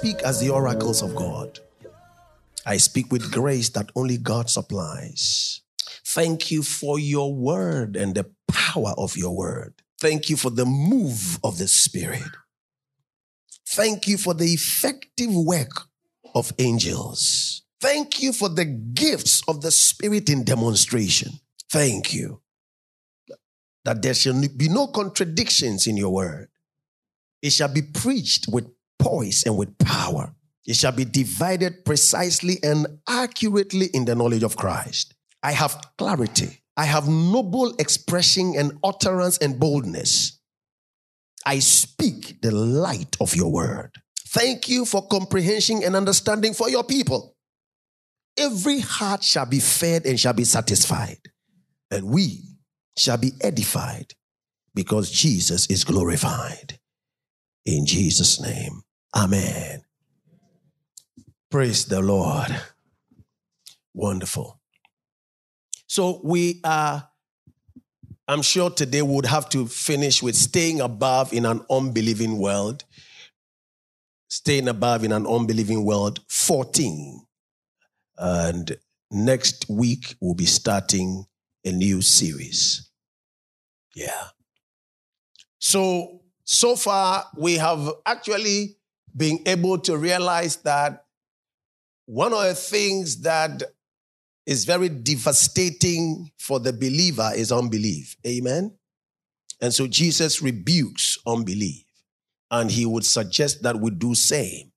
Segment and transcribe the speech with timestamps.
[0.00, 1.58] Speak as the oracles of God.
[2.64, 5.60] I speak with grace that only God supplies.
[6.06, 9.74] Thank you for your word and the power of your word.
[10.00, 12.32] Thank you for the move of the Spirit.
[13.68, 15.82] Thank you for the effective work
[16.34, 17.60] of angels.
[17.82, 21.40] Thank you for the gifts of the Spirit in demonstration.
[21.70, 22.40] Thank you
[23.84, 26.48] that there shall be no contradictions in your word.
[27.42, 28.66] It shall be preached with
[29.00, 30.32] poise and with power.
[30.66, 35.14] It shall be divided precisely and accurately in the knowledge of Christ.
[35.42, 36.60] I have clarity.
[36.76, 40.38] I have noble expression and utterance and boldness.
[41.44, 43.96] I speak the light of your word.
[44.28, 47.34] Thank you for comprehension and understanding for your people.
[48.38, 51.18] Every heart shall be fed and shall be satisfied,
[51.90, 52.42] and we
[52.96, 54.12] shall be edified
[54.74, 56.78] because Jesus is glorified.
[57.66, 58.82] In Jesus' name,
[59.14, 59.82] Amen.
[61.50, 62.60] Praise the Lord.
[63.92, 64.60] Wonderful.
[65.88, 67.08] So we are,
[68.28, 72.84] I'm sure today we would have to finish with staying above in an unbelieving world.
[74.28, 77.26] Staying above in an unbelieving world 14.
[78.16, 78.76] And
[79.10, 81.24] next week we'll be starting
[81.64, 82.88] a new series.
[83.96, 84.28] Yeah.
[85.58, 88.76] So, so far we have actually
[89.16, 91.04] been able to realize that
[92.06, 93.62] one of the things that
[94.46, 98.16] is very devastating for the believer is unbelief.
[98.26, 98.76] Amen.
[99.60, 101.84] And so Jesus rebukes unbelief
[102.50, 104.72] and he would suggest that we do same.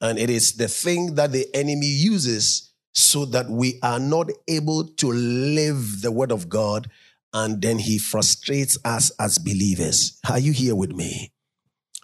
[0.00, 4.84] And it is the thing that the enemy uses so that we are not able
[4.84, 6.90] to live the word of God
[7.32, 10.18] and then he frustrates us as believers.
[10.28, 11.32] Are you here with me?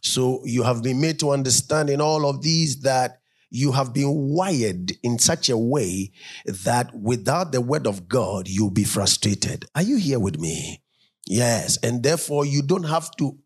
[0.03, 3.21] So you have been made to understand in all of these that
[3.51, 6.13] you have been wired in such a way
[6.45, 9.65] that without the word of God, you'll be frustrated.
[9.75, 10.83] Are you here with me?
[11.27, 11.79] Yes.
[11.83, 13.39] And therefore, you don't have to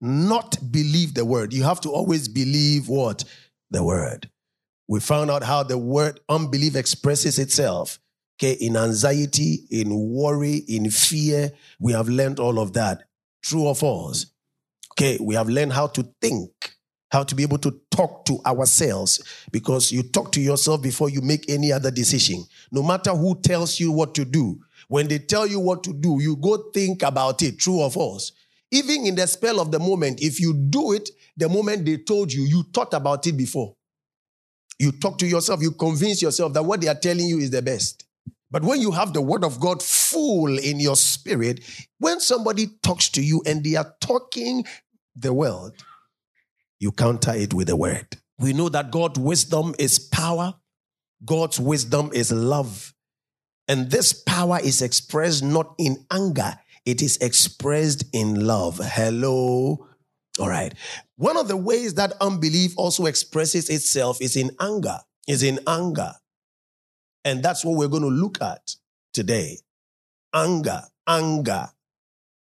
[0.00, 1.52] not believe the word.
[1.52, 3.24] You have to always believe what?
[3.70, 4.30] The word.
[4.88, 7.98] We found out how the word unbelief expresses itself.
[8.38, 11.52] Okay, in anxiety, in worry, in fear.
[11.80, 13.04] We have learned all of that.
[13.42, 14.26] True or false?
[14.98, 16.50] Okay, we have learned how to think,
[17.10, 21.20] how to be able to talk to ourselves because you talk to yourself before you
[21.20, 22.42] make any other decision.
[22.72, 24.58] No matter who tells you what to do,
[24.88, 28.32] when they tell you what to do, you go think about it, true or false.
[28.70, 32.32] Even in the spell of the moment, if you do it the moment they told
[32.32, 33.74] you, you thought about it before.
[34.78, 37.60] You talk to yourself, you convince yourself that what they are telling you is the
[37.60, 38.06] best.
[38.50, 41.60] But when you have the word of God full in your spirit,
[41.98, 44.64] when somebody talks to you and they are talking
[45.16, 45.72] the world,
[46.78, 48.06] you counter it with the word.
[48.38, 50.54] We know that God's wisdom is power,
[51.24, 52.92] God's wisdom is love.
[53.68, 56.54] And this power is expressed not in anger,
[56.84, 58.80] it is expressed in love.
[58.82, 59.88] Hello.
[60.38, 60.74] All right.
[61.16, 66.12] One of the ways that unbelief also expresses itself is in anger, is in anger.
[67.24, 68.76] And that's what we're going to look at
[69.12, 69.58] today.
[70.34, 71.68] Anger, anger,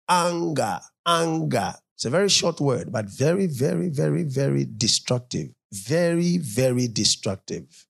[0.09, 1.73] anger, anger.
[1.95, 5.50] It's a very short word, but very, very, very, very destructive.
[5.72, 7.85] Very, very destructive.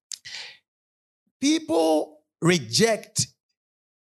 [1.42, 3.28] People reject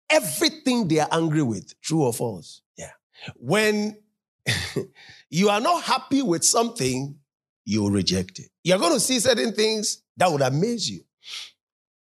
[0.09, 2.61] everything they are angry with, true or false.
[2.77, 2.91] Yeah.
[3.35, 3.97] When
[5.29, 7.17] you are not happy with something,
[7.65, 8.49] you reject it.
[8.63, 11.01] You're going to see certain things that would amaze you.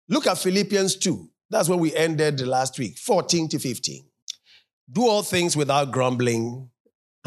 [0.09, 1.29] Look at Philippians 2.
[1.50, 4.03] That's where we ended last week, 14 to 15.
[4.91, 6.69] Do all things without grumbling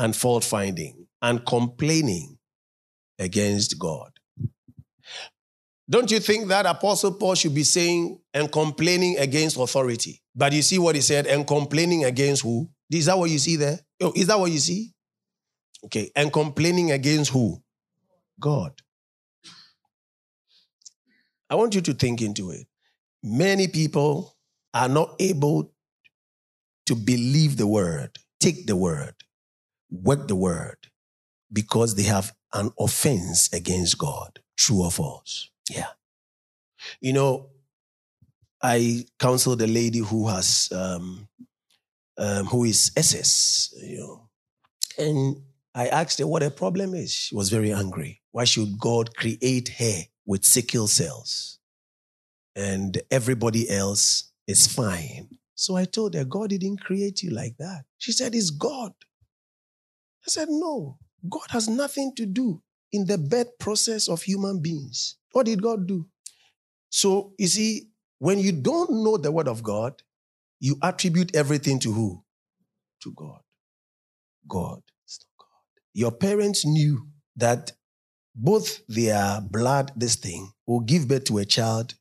[0.01, 2.39] and fault finding and complaining
[3.19, 4.11] against God.
[5.91, 10.23] Don't you think that Apostle Paul should be saying and complaining against authority?
[10.35, 12.71] But you see what he said, and complaining against who?
[12.91, 13.79] Is that what you see there?
[14.01, 14.93] Oh, is that what you see?
[15.85, 17.63] Okay, and complaining against who?
[18.39, 18.73] God.
[21.51, 22.67] I want you to think into it.
[23.23, 24.35] Many people
[24.73, 25.73] are not able
[26.87, 29.15] to believe the word, take the word,
[29.91, 30.77] work the word,
[31.53, 34.41] because they have an offense against God.
[34.57, 35.51] True or false?
[35.71, 35.89] Yeah.
[37.01, 37.51] You know,
[38.63, 41.29] I counseled a lady who has, um,
[42.19, 44.29] um, who is SS, you know,
[44.99, 45.37] and
[45.75, 47.13] I asked her what her problem is.
[47.13, 48.21] She was very angry.
[48.33, 51.59] Why should God create her with sickle cells
[52.55, 55.29] and everybody else is fine?
[55.55, 57.85] So I told her, God didn't create you like that.
[57.99, 58.93] She said, It's God.
[60.27, 62.63] I said, No, God has nothing to do
[62.93, 65.17] in the birth process of human beings.
[65.33, 66.07] What did God do?
[66.89, 67.89] So, you see,
[68.19, 70.03] when you don't know the word of God,
[70.59, 72.23] you attribute everything to who?
[73.03, 73.41] To God.
[74.47, 74.83] God.
[75.39, 75.47] God.
[75.95, 77.07] Your parents knew
[77.37, 77.73] that
[78.35, 81.95] both their blood, this thing, will give birth to a child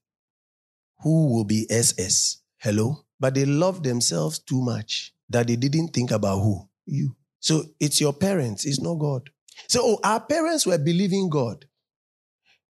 [1.00, 2.42] who will be SS.
[2.58, 3.06] Hello?
[3.20, 6.68] But they loved themselves too much that they didn't think about who?
[6.86, 7.16] You.
[7.40, 9.30] So it's your parents, it's not God.
[9.68, 11.66] So oh, our parents were believing God.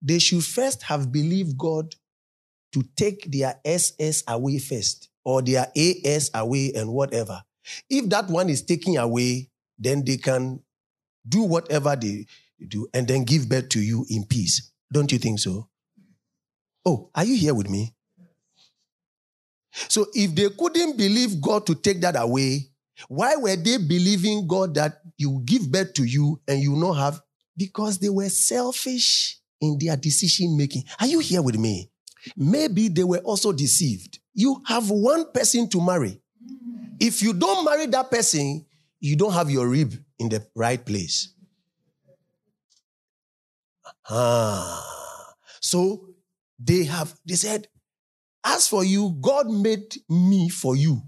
[0.01, 1.95] They should first have believed God
[2.71, 7.41] to take their SS away first or their AS away and whatever.
[7.89, 10.61] If that one is taken away, then they can
[11.27, 12.25] do whatever they
[12.67, 14.71] do and then give birth to you in peace.
[14.91, 15.69] Don't you think so?
[16.85, 17.93] Oh, are you here with me?
[19.71, 22.69] So if they couldn't believe God to take that away,
[23.07, 27.21] why were they believing God that you give birth to you and you not have?
[27.55, 30.83] Because they were selfish in their decision making.
[30.99, 31.89] Are you here with me?
[32.35, 34.19] Maybe they were also deceived.
[34.33, 36.21] You have one person to marry.
[36.99, 38.65] If you don't marry that person,
[38.99, 41.33] you don't have your rib in the right place.
[44.09, 44.85] Ah.
[45.61, 46.09] So
[46.57, 47.67] they have, they said,
[48.43, 51.01] as for you, God made me for you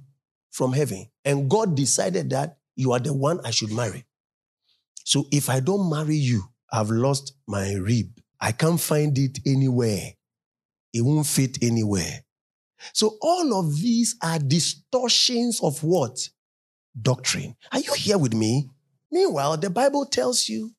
[0.52, 1.08] from heaven.
[1.26, 4.06] And God decided that you are the one I should marry.
[5.04, 8.20] So if I don't marry you, I've lost my rib.
[8.40, 10.14] I can't find it anywhere.
[10.94, 12.24] It won't fit anywhere.
[12.94, 16.30] So all of these are distortions of what?
[17.00, 17.56] Doctrine.
[17.72, 18.70] Are you here with me?
[19.12, 20.72] Meanwhile, the Bible tells you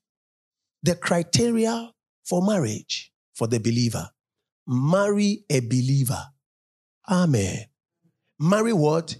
[0.82, 1.92] the criteria
[2.24, 4.10] for marriage for the believer.
[4.66, 6.24] Marry a believer.
[7.08, 7.66] Amen.
[8.38, 9.16] Marry what?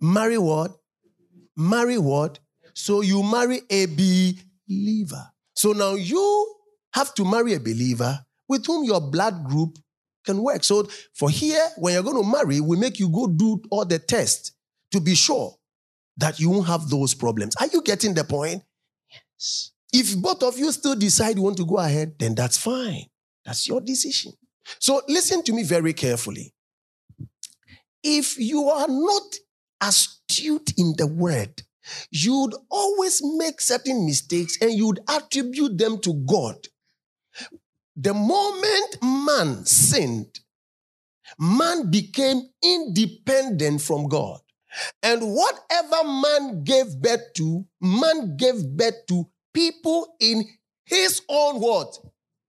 [0.00, 0.76] Marry what?
[1.56, 2.38] Marry what?
[2.74, 5.30] So you marry a believer.
[5.54, 6.54] So now you
[6.94, 8.18] have to marry a believer
[8.48, 9.78] with whom your blood group
[10.24, 10.64] can work.
[10.64, 13.98] So for here, when you're going to marry, we make you go do all the
[13.98, 14.52] tests
[14.92, 15.54] to be sure
[16.16, 17.56] that you won't have those problems.
[17.56, 18.62] Are you getting the point?
[19.10, 19.72] Yes.
[19.92, 23.06] If both of you still decide you want to go ahead, then that's fine.
[23.44, 24.32] That's your decision.
[24.78, 26.54] So listen to me very carefully.
[28.02, 29.22] If you are not
[29.80, 31.62] astute in the word,
[32.10, 36.68] you'd always make certain mistakes and you'd attribute them to God.
[37.96, 40.40] The moment man sinned,
[41.38, 44.40] man became independent from God.
[45.02, 50.44] And whatever man gave birth to, man gave birth to people in
[50.84, 51.98] his own what?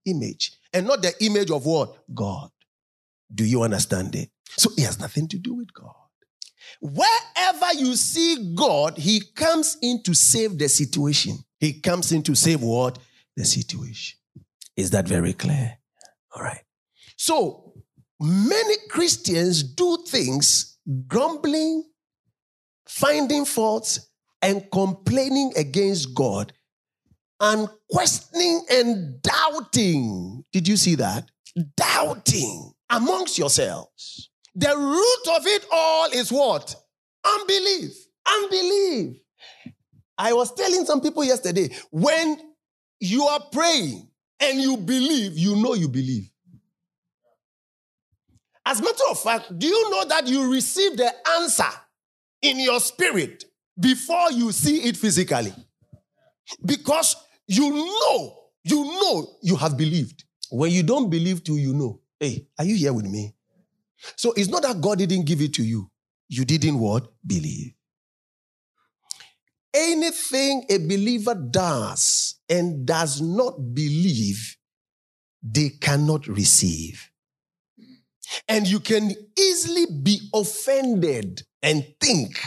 [0.04, 0.52] Image.
[0.72, 1.96] And not the image of what?
[2.14, 2.50] God.
[3.34, 4.30] Do you understand it?
[4.56, 5.94] So it has nothing to do with God.
[6.82, 11.38] Wherever you see God, He comes in to save the situation.
[11.60, 12.98] He comes in to save what?
[13.36, 14.18] The situation.
[14.76, 15.78] Is that very clear?
[16.34, 16.62] All right.
[17.16, 17.74] So
[18.20, 21.84] many Christians do things grumbling,
[22.88, 24.10] finding faults,
[24.42, 26.52] and complaining against God,
[27.38, 30.44] and questioning and doubting.
[30.50, 31.30] Did you see that?
[31.76, 34.30] Doubting amongst yourselves.
[34.54, 36.74] The root of it all is what?
[37.24, 37.92] Unbelief.
[38.26, 39.16] Unbelief.
[40.18, 42.38] I was telling some people yesterday when
[43.00, 44.08] you are praying
[44.40, 46.30] and you believe, you know you believe.
[48.64, 51.70] As a matter of fact, do you know that you receive the answer
[52.42, 53.44] in your spirit
[53.80, 55.52] before you see it physically?
[56.64, 57.16] Because
[57.46, 60.24] you know, you know you have believed.
[60.50, 62.00] When you don't believe to, you know.
[62.20, 63.34] Hey, are you here with me?
[64.16, 65.90] So it's not that God didn't give it to you.
[66.28, 67.08] You didn't what?
[67.26, 67.74] Believe.
[69.74, 74.56] Anything a believer does and does not believe,
[75.42, 77.10] they cannot receive.
[78.48, 82.38] And you can easily be offended and think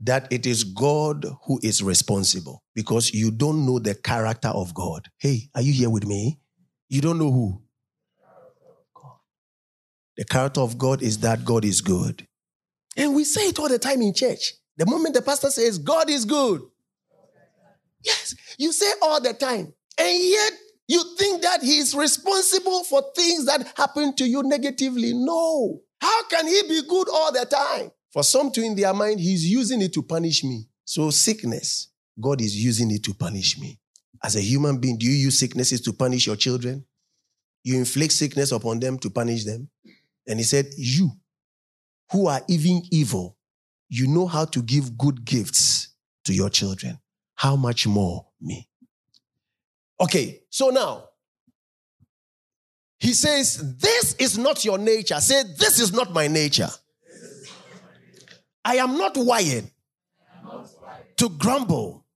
[0.00, 5.08] that it is God who is responsible because you don't know the character of God.
[5.18, 6.40] Hey, are you here with me?
[6.88, 7.62] You don't know who?
[10.20, 12.28] The character of God is that God is good.
[12.94, 14.52] And we say it all the time in church.
[14.76, 16.60] The moment the pastor says, God is good.
[18.04, 18.34] Yes.
[18.58, 20.52] You say all the time, and yet
[20.88, 25.14] you think that he is responsible for things that happen to you negatively.
[25.14, 25.80] No.
[26.02, 27.90] How can he be good all the time?
[28.12, 30.68] For some to in their mind, he's using it to punish me.
[30.84, 31.88] So sickness,
[32.20, 33.78] God is using it to punish me.
[34.22, 36.84] As a human being, do you use sicknesses to punish your children?
[37.62, 39.68] You inflict sickness upon them to punish them?
[40.30, 41.10] And he said, You
[42.12, 43.36] who are even evil,
[43.88, 45.88] you know how to give good gifts
[46.24, 47.00] to your children.
[47.34, 48.68] How much more me?
[50.00, 51.08] Okay, so now
[53.00, 55.18] he says, This is not your nature.
[55.20, 56.70] Say, This is not my nature.
[58.64, 59.68] I am not wired
[61.16, 62.06] to grumble,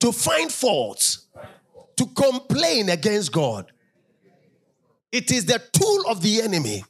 [0.00, 1.26] to find faults,
[1.98, 3.70] to complain against God.
[5.12, 6.82] It is the tool of the enemy.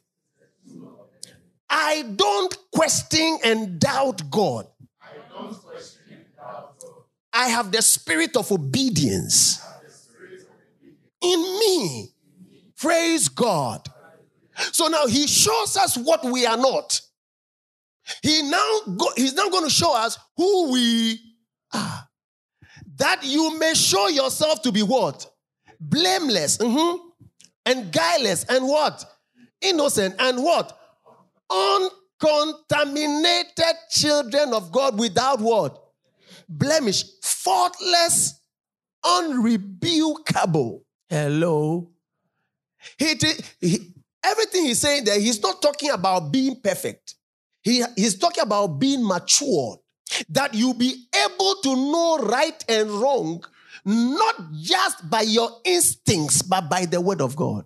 [1.77, 4.65] I don't question and doubt God.
[5.01, 7.03] I don't question and doubt God.
[7.33, 9.61] I have the spirit of obedience
[11.21, 12.13] in me.
[12.77, 13.85] Praise God.
[14.71, 17.01] So now he shows us what we are not.
[18.23, 21.19] He now go, he's now going to show us who we
[21.73, 22.07] are.
[22.95, 25.29] That you may show yourself to be what?
[25.81, 27.05] Blameless mm-hmm,
[27.65, 29.03] and guileless and what?
[29.61, 30.79] Innocent and what?
[31.49, 35.81] Uncontaminated children of God without what?
[36.47, 38.39] Blemish, faultless,
[39.03, 40.81] unrebukable.
[41.09, 41.89] Hello.
[42.97, 43.15] He,
[43.59, 47.15] he, everything he's saying there, he's not talking about being perfect.
[47.63, 49.79] He, he's talking about being matured,
[50.29, 53.43] that you be able to know right and wrong,
[53.83, 57.65] not just by your instincts, but by the word of God.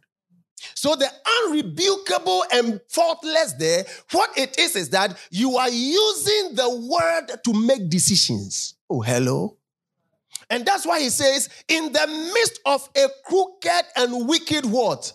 [0.75, 1.09] So the
[1.45, 7.53] unrebukable and faultless there, what it is is that you are using the word to
[7.53, 8.75] make decisions.
[8.89, 9.57] Oh, hello.
[10.49, 15.13] And that's why he says, in the midst of a crooked and wicked what?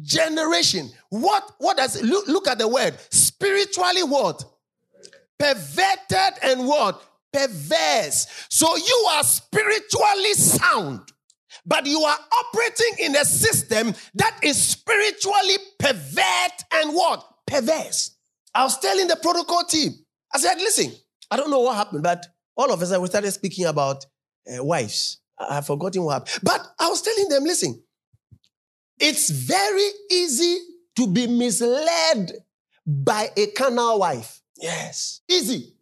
[0.00, 0.90] Generation.
[1.08, 2.94] What, what does look, look at the word?
[3.10, 4.44] Spiritually what?
[5.38, 7.02] Perverted and what?
[7.32, 8.26] Perverse.
[8.48, 11.12] So you are spiritually sound,
[11.66, 17.24] but you are operating in a system that is spiritually pervert and what?
[17.46, 18.16] Perverse.
[18.54, 19.92] I was telling the protocol team,
[20.32, 20.92] I said, listen,
[21.30, 24.06] I don't know what happened, but all of us, we started speaking about
[24.48, 25.20] uh, wives.
[25.38, 26.40] I, have forgotten what happened.
[26.42, 27.82] But I was telling them, listen,
[28.98, 30.58] it's very easy
[30.96, 32.32] to be misled
[32.86, 34.40] by a carnal wife.
[34.56, 35.22] Yes.
[35.28, 35.74] Easy.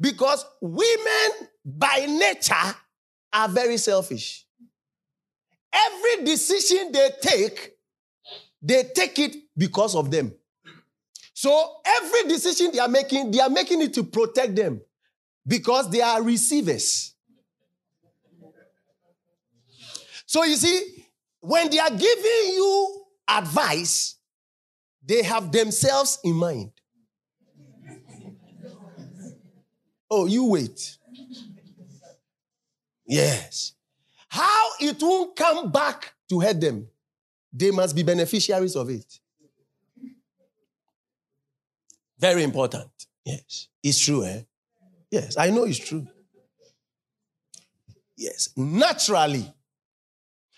[0.00, 2.76] Because women by nature
[3.32, 4.46] are very selfish.
[5.72, 7.72] Every decision they take,
[8.60, 10.34] they take it because of them.
[11.34, 14.80] So every decision they are making, they are making it to protect them
[15.46, 17.14] because they are receivers.
[20.26, 21.04] So you see,
[21.40, 24.16] when they are giving you advice,
[25.04, 26.72] they have themselves in mind.
[30.10, 30.98] Oh, you wait.
[33.06, 33.72] Yes.
[34.32, 36.88] How it won't come back to hurt them,
[37.52, 39.20] they must be beneficiaries of it.
[42.18, 42.88] Very important.
[43.26, 43.68] Yes.
[43.82, 44.40] It's true, eh?
[45.10, 46.06] Yes, I know it's true.
[48.16, 49.52] Yes, naturally.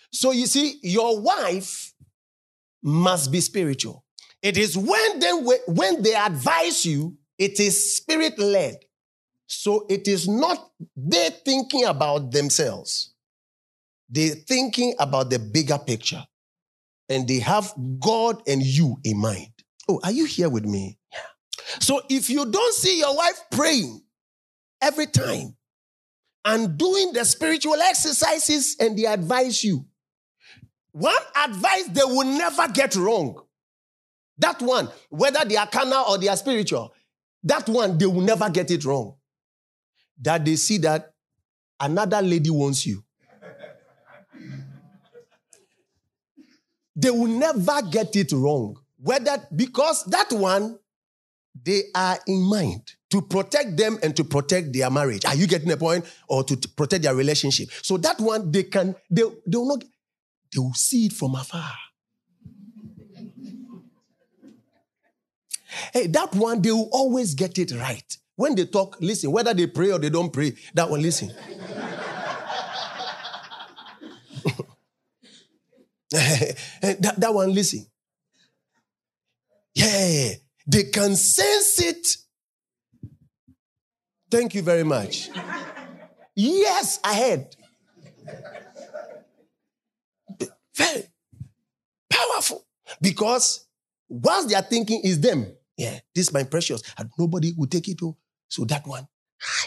[0.09, 1.93] So you see, your wife
[2.81, 4.05] must be spiritual.
[4.41, 5.31] It is when they,
[5.67, 8.77] when they advise you, it is spirit led.
[9.47, 13.11] So it is not they thinking about themselves.
[14.09, 16.23] They're thinking about the bigger picture.
[17.09, 19.51] And they have God and you in mind.
[19.87, 20.97] Oh, are you here with me?
[21.11, 21.19] Yeah.
[21.79, 24.01] So if you don't see your wife praying,
[24.81, 25.55] every time
[26.43, 29.85] and doing the spiritual exercises and they advise you.
[30.91, 33.41] One advice they will never get wrong.
[34.37, 36.93] That one, whether they are carnal or they are spiritual,
[37.43, 39.15] that one they will never get it wrong.
[40.21, 41.13] That they see that
[41.79, 43.03] another lady wants you.
[47.05, 48.75] They will never get it wrong.
[48.97, 50.79] Whether because that one
[51.63, 52.81] they are in mind
[53.11, 55.23] to protect them and to protect their marriage.
[55.23, 56.03] Are you getting the point?
[56.27, 57.69] Or to, to protect their relationship.
[57.83, 59.83] So that one they can, they, they will not,
[60.51, 61.71] they will see it from afar.
[65.93, 68.17] Hey, that one, they will always get it right.
[68.35, 71.31] When they talk, listen, whether they pray or they don't pray, that one, listen.
[76.81, 77.85] that, that one, listen.
[79.73, 80.31] Yeah,
[80.67, 82.07] they can sense it
[84.35, 85.29] Thank you very much.
[86.35, 87.55] years ahead.
[90.75, 91.03] Very
[92.09, 92.65] powerful.
[93.01, 93.65] Because
[94.09, 97.87] whilst they are thinking is them, yeah, this is my precious, and nobody will take
[97.87, 97.99] it.
[98.03, 98.17] Oh,
[98.47, 99.07] so that one,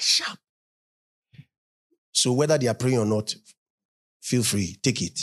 [0.00, 0.38] sharp.
[2.12, 3.34] So whether they are praying or not,
[4.20, 5.18] feel free, take it.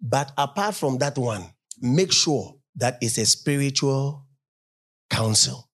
[0.00, 1.44] But apart from that one,
[1.80, 4.26] make sure that it's a spiritual
[5.10, 5.68] counsel.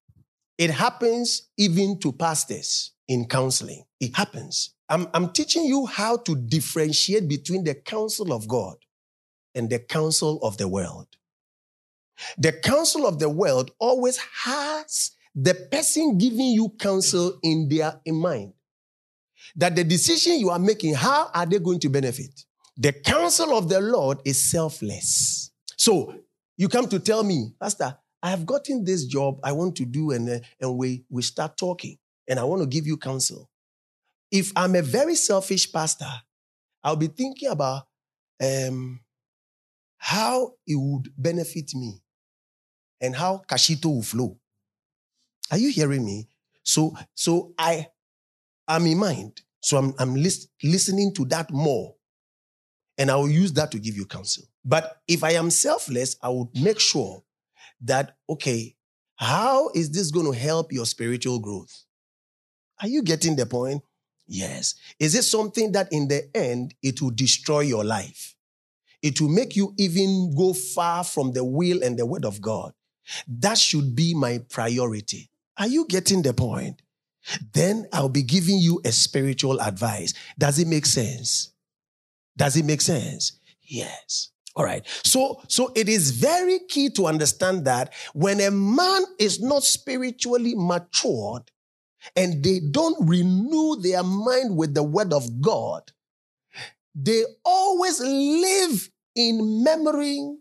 [0.59, 3.85] It happens even to pastors in counseling.
[4.01, 4.75] It happens.
[4.89, 8.77] I'm, I'm teaching you how to differentiate between the counsel of God
[9.55, 11.09] and the counsel of the world.
[12.39, 18.15] The counsel of the world always has the person giving you counsel in their in
[18.17, 18.55] mind.
[19.57, 22.46] That the decision you are making, how are they going to benefit?
[22.77, 25.51] The counsel of the Lord is selfless.
[25.77, 26.15] So
[26.57, 30.11] you come to tell me, Pastor, I have gotten this job I want to do,
[30.11, 33.49] and, uh, and we, we start talking, and I want to give you counsel.
[34.31, 36.11] If I'm a very selfish pastor,
[36.83, 37.85] I'll be thinking about
[38.43, 39.01] um,
[39.99, 42.03] how it would benefit me
[43.01, 44.39] and how Kashito will flow.
[45.51, 46.29] Are you hearing me?
[46.63, 47.89] So, so I
[48.69, 49.43] am in mind.
[49.61, 51.96] So I'm, I'm lis- listening to that more.
[52.99, 54.45] And I will use that to give you counsel.
[54.65, 57.23] But if I am selfless, I would make sure
[57.83, 58.75] that, okay,
[59.17, 61.85] how is this going to help your spiritual growth?
[62.81, 63.83] Are you getting the point?
[64.27, 64.75] Yes.
[64.99, 68.35] Is it something that in the end it will destroy your life?
[69.03, 72.73] It will make you even go far from the will and the word of God.
[73.29, 75.31] That should be my priority.
[75.59, 76.83] Are you getting the point?
[77.53, 80.15] Then I'll be giving you a spiritual advice.
[80.39, 81.53] Does it make sense?
[82.37, 83.39] Does it make sense?
[83.63, 84.31] Yes.
[84.55, 84.87] All right.
[85.05, 90.55] So, so it is very key to understand that when a man is not spiritually
[90.57, 91.51] matured
[92.15, 95.83] and they don't renew their mind with the word of God,
[96.95, 100.37] they always live in memory,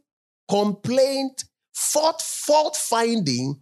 [0.49, 3.60] complaint, fault, fault finding,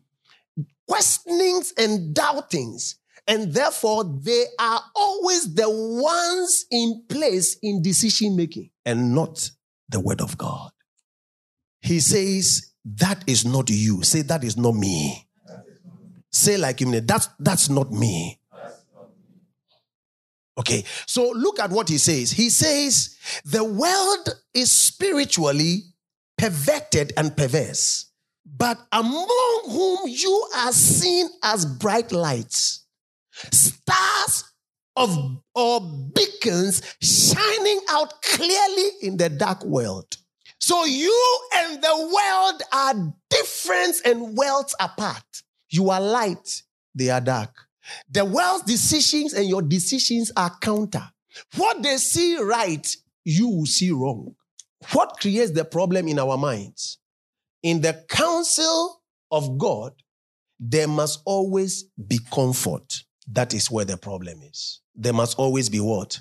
[0.88, 2.96] questionings and doubtings.
[3.28, 9.50] And therefore, they are always the ones in place in decision making and not
[9.90, 10.72] the word of God.
[11.82, 14.04] He says, That is not you.
[14.04, 15.28] Say, That is not me.
[16.32, 18.40] Say, like him, that's, that's not me.
[20.58, 22.32] Okay, so look at what he says.
[22.32, 25.84] He says, The world is spiritually
[26.38, 28.08] perverted and perverse,
[28.46, 32.83] but among whom you are seen as bright lights,
[33.52, 34.54] stars
[34.96, 35.82] of or
[36.14, 40.18] beacons shining out clearly in the dark world.
[40.60, 45.24] So you and the world are different and worlds apart.
[45.70, 46.62] You are light,
[46.96, 47.68] they are dark.
[48.10, 51.04] The world's decisions and your decisions are counter.
[51.56, 54.36] What they see right, you will see wrong.
[54.92, 57.00] What creates the problem in our minds?
[57.62, 59.94] In the counsel of God,
[60.60, 63.04] there must always be comfort.
[63.28, 64.82] That is where the problem is.
[64.96, 66.20] There must always be what?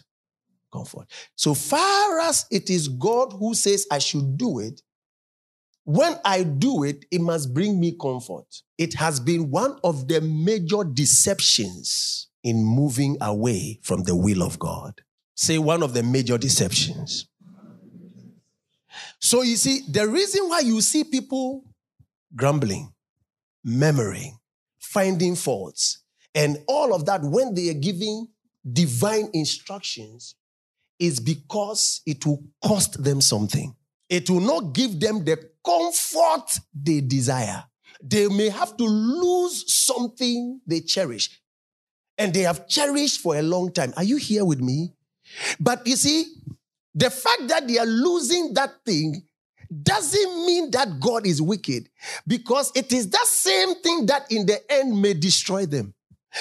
[0.73, 1.07] Comfort.
[1.35, 4.81] So far as it is God who says I should do it,
[5.85, 8.62] when I do it, it must bring me comfort.
[8.79, 14.59] It has been one of the major deceptions in moving away from the will of
[14.59, 15.03] God.
[15.35, 17.27] Say one of the major deceptions.
[19.21, 21.65] So you see, the reason why you see people
[22.35, 22.93] grumbling,
[23.65, 24.38] murmuring,
[24.79, 26.02] finding faults,
[26.35, 28.29] and all of that when they are giving
[28.71, 30.35] divine instructions
[30.99, 33.75] is because it will cost them something.
[34.09, 37.64] It will not give them the comfort they desire.
[38.03, 41.40] They may have to lose something they cherish.
[42.18, 43.92] And they have cherished for a long time.
[43.97, 44.92] Are you here with me?
[45.59, 46.27] But you see,
[46.95, 49.23] the fact that they are losing that thing
[49.83, 51.88] doesn't mean that God is wicked
[52.27, 55.95] because it is that same thing that in the end may destroy them.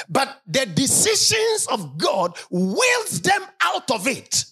[0.09, 4.45] But the decisions of God wills them out of it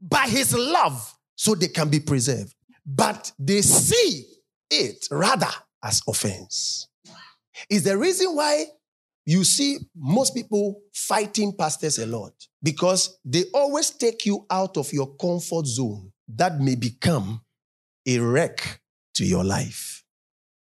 [0.00, 2.54] by his love so they can be preserved.
[2.84, 4.26] But they see
[4.70, 5.48] it rather
[5.82, 6.88] as offense.
[7.68, 8.66] Is the reason why
[9.26, 14.90] you see most people fighting pastors a lot because they always take you out of
[14.92, 17.42] your comfort zone that may become
[18.06, 18.80] a wreck
[19.14, 20.02] to your life.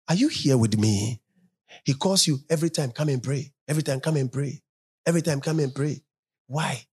[0.08, 1.22] Are you here with me?
[1.84, 3.52] He calls you every time, come and pray.
[3.68, 4.62] Every time, come and pray.
[5.06, 6.02] Every time, come and pray.
[6.48, 6.86] Why?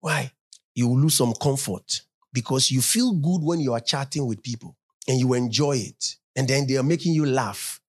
[0.00, 0.32] Why?
[0.74, 2.02] You will lose some comfort
[2.32, 4.76] because you feel good when you are chatting with people
[5.06, 6.16] and you enjoy it.
[6.36, 7.80] And then they are making you laugh.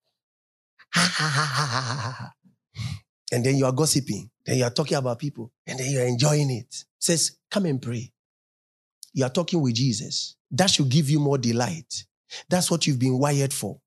[3.32, 6.06] and then you are gossiping, then you are talking about people, and then you are
[6.06, 6.86] enjoying it.
[7.00, 8.12] Says, come and pray.
[9.14, 10.36] You are talking with Jesus.
[10.52, 12.06] That should give you more delight.
[12.50, 13.80] That's what you've been wired for.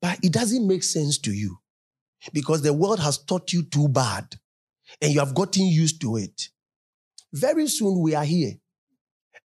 [0.00, 1.58] But it doesn't make sense to you
[2.32, 4.36] because the world has taught you too bad
[5.00, 6.48] and you have gotten used to it.
[7.32, 8.52] Very soon we are here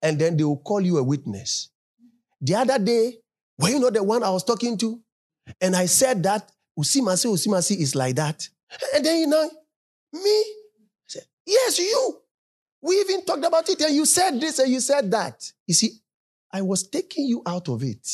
[0.01, 1.69] and then they will call you a witness.
[2.39, 3.17] The other day,
[3.57, 4.99] were you not the one I was talking to?
[5.59, 8.47] And I said that Usimasi, Usimasi is like that.
[8.95, 9.49] And then you know,
[10.13, 10.21] me?
[10.21, 12.17] I said, yes, you.
[12.81, 15.51] We even talked about it and you said this and you said that.
[15.67, 15.91] You see,
[16.51, 18.07] I was taking you out of it.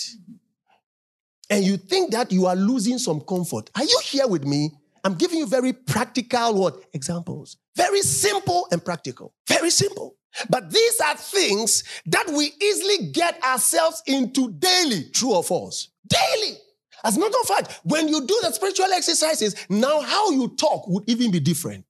[1.50, 3.70] And you think that you are losing some comfort.
[3.76, 4.72] Are you here with me?
[5.04, 6.84] I'm giving you very practical what?
[6.94, 7.58] Examples.
[7.76, 9.34] Very simple and practical.
[9.48, 10.18] Very simple.
[10.50, 15.90] But these are things that we easily get ourselves into daily, true or false.
[16.08, 16.58] Daily.
[17.04, 20.88] As a matter of fact, when you do the spiritual exercises, now how you talk
[20.88, 21.86] would even be different.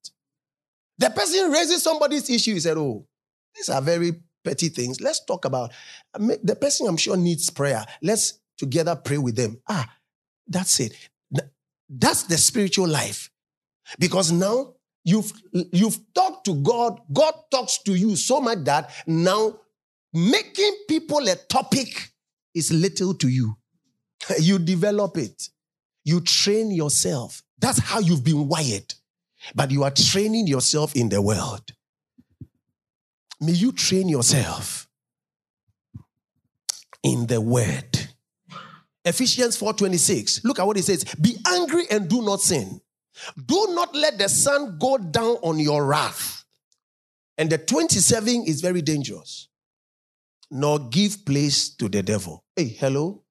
[1.00, 3.08] The person raises somebody's issue, he said, Oh,
[3.56, 5.02] these are very petty things.
[5.02, 5.72] Let's talk about
[6.14, 7.86] the person I'm sure needs prayer.
[8.02, 9.62] Let's together pray with them.
[9.68, 9.88] Ah,
[10.48, 10.94] that's it.
[11.90, 13.30] That's the spiritual life.
[14.00, 19.60] Because now you've you've talked to God, God talks to you so much that now
[20.14, 22.12] making people a topic
[22.54, 23.58] is little to you.
[24.40, 25.50] You develop it.
[26.04, 27.44] You train yourself.
[27.60, 28.94] That's how you've been wired.
[29.56, 31.72] But you are training yourself in the world.
[33.40, 34.88] May you train yourself
[37.04, 37.97] in the word.
[39.08, 40.44] Ephesians 4:26.
[40.44, 41.04] Look at what it says.
[41.20, 42.82] Be angry and do not sin.
[43.46, 46.46] Do not let the sun go down on your wrath.
[47.38, 49.48] And the 27 is very dangerous.
[50.50, 52.44] Nor give place to the devil.
[52.56, 53.24] Hey, hello?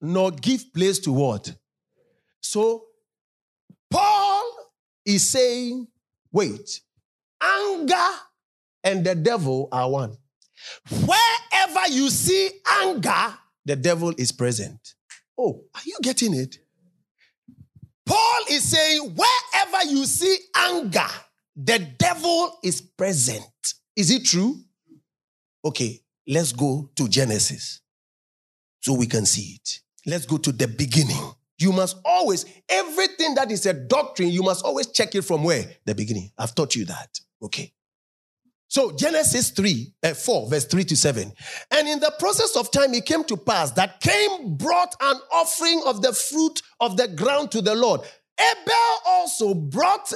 [0.00, 1.54] Nor give place to what?
[2.40, 2.86] So,
[3.90, 4.42] Paul
[5.04, 5.86] is saying,
[6.32, 6.80] wait,
[7.40, 7.94] anger
[8.82, 10.16] and the devil are one.
[10.90, 12.50] Wherever you see
[12.82, 14.94] anger, the devil is present.
[15.38, 16.58] Oh, are you getting it?
[18.04, 21.08] Paul is saying, wherever you see anger,
[21.56, 23.74] the devil is present.
[23.96, 24.56] Is it true?
[25.64, 27.80] Okay, let's go to Genesis
[28.80, 29.80] so we can see it.
[30.04, 31.32] Let's go to the beginning.
[31.58, 35.64] You must always, everything that is a doctrine, you must always check it from where?
[35.84, 36.32] The beginning.
[36.36, 37.20] I've taught you that.
[37.40, 37.72] Okay.
[38.72, 41.30] So Genesis 3, uh, 4, verse 3 to 7.
[41.72, 45.82] And in the process of time, it came to pass that Cain brought an offering
[45.84, 48.00] of the fruit of the ground to the Lord.
[48.40, 50.10] Abel also brought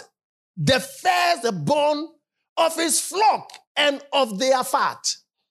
[0.57, 2.09] the firstborn
[2.57, 5.07] of his flock and of their fat.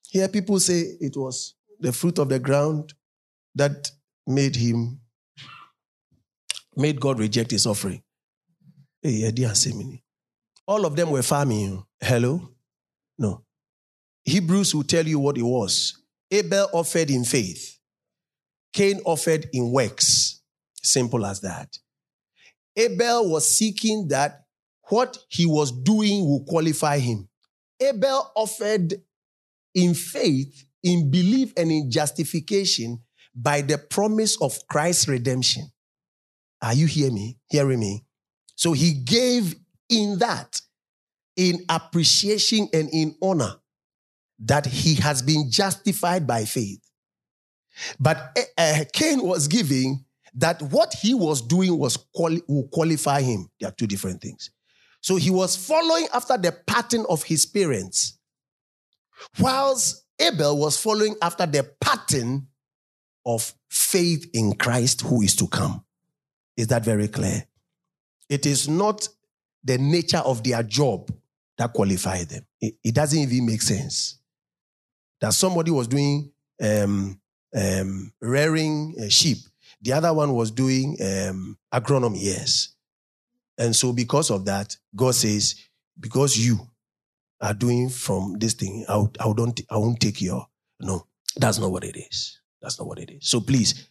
[0.08, 2.92] Here people say it was the fruit of the ground
[3.54, 3.88] that
[4.26, 4.98] made him,
[6.74, 8.02] made God reject his offering.
[10.66, 11.84] All of them were farming.
[12.00, 12.55] Hello?
[13.18, 13.44] No.
[14.24, 16.02] Hebrews will tell you what it was.
[16.30, 17.78] Abel offered in faith.
[18.72, 20.42] Cain offered in works.
[20.82, 21.78] Simple as that.
[22.76, 24.42] Abel was seeking that
[24.88, 27.28] what he was doing will qualify him.
[27.80, 28.94] Abel offered
[29.74, 33.00] in faith, in belief, and in justification
[33.34, 35.70] by the promise of Christ's redemption.
[36.62, 37.38] Are you hear me?
[37.48, 38.04] Hearing me?
[38.54, 39.54] So he gave
[39.88, 40.60] in that
[41.36, 43.54] in appreciation and in honor
[44.40, 46.80] that he has been justified by faith.
[48.00, 53.50] But uh, Cain was giving that what he was doing was quali- will qualify him.
[53.60, 54.50] There are two different things.
[55.00, 58.18] So he was following after the pattern of his parents,
[59.38, 62.48] whilst Abel was following after the pattern
[63.24, 65.84] of faith in Christ who is to come.
[66.56, 67.44] Is that very clear?
[68.28, 69.08] It is not
[69.64, 71.10] the nature of their job
[71.58, 72.46] that qualify them.
[72.60, 74.18] It, it doesn't even make sense.
[75.20, 76.30] That somebody was doing
[76.62, 77.20] um,
[77.56, 79.38] um, rearing uh, sheep,
[79.80, 82.74] the other one was doing um, agronomy, yes.
[83.58, 85.54] And so, because of that, God says,
[85.98, 86.58] because you
[87.40, 90.46] are doing from this thing, I, I, don't, I won't take your.
[90.80, 92.40] No, that's not what it is.
[92.60, 93.28] That's not what it is.
[93.28, 93.88] So please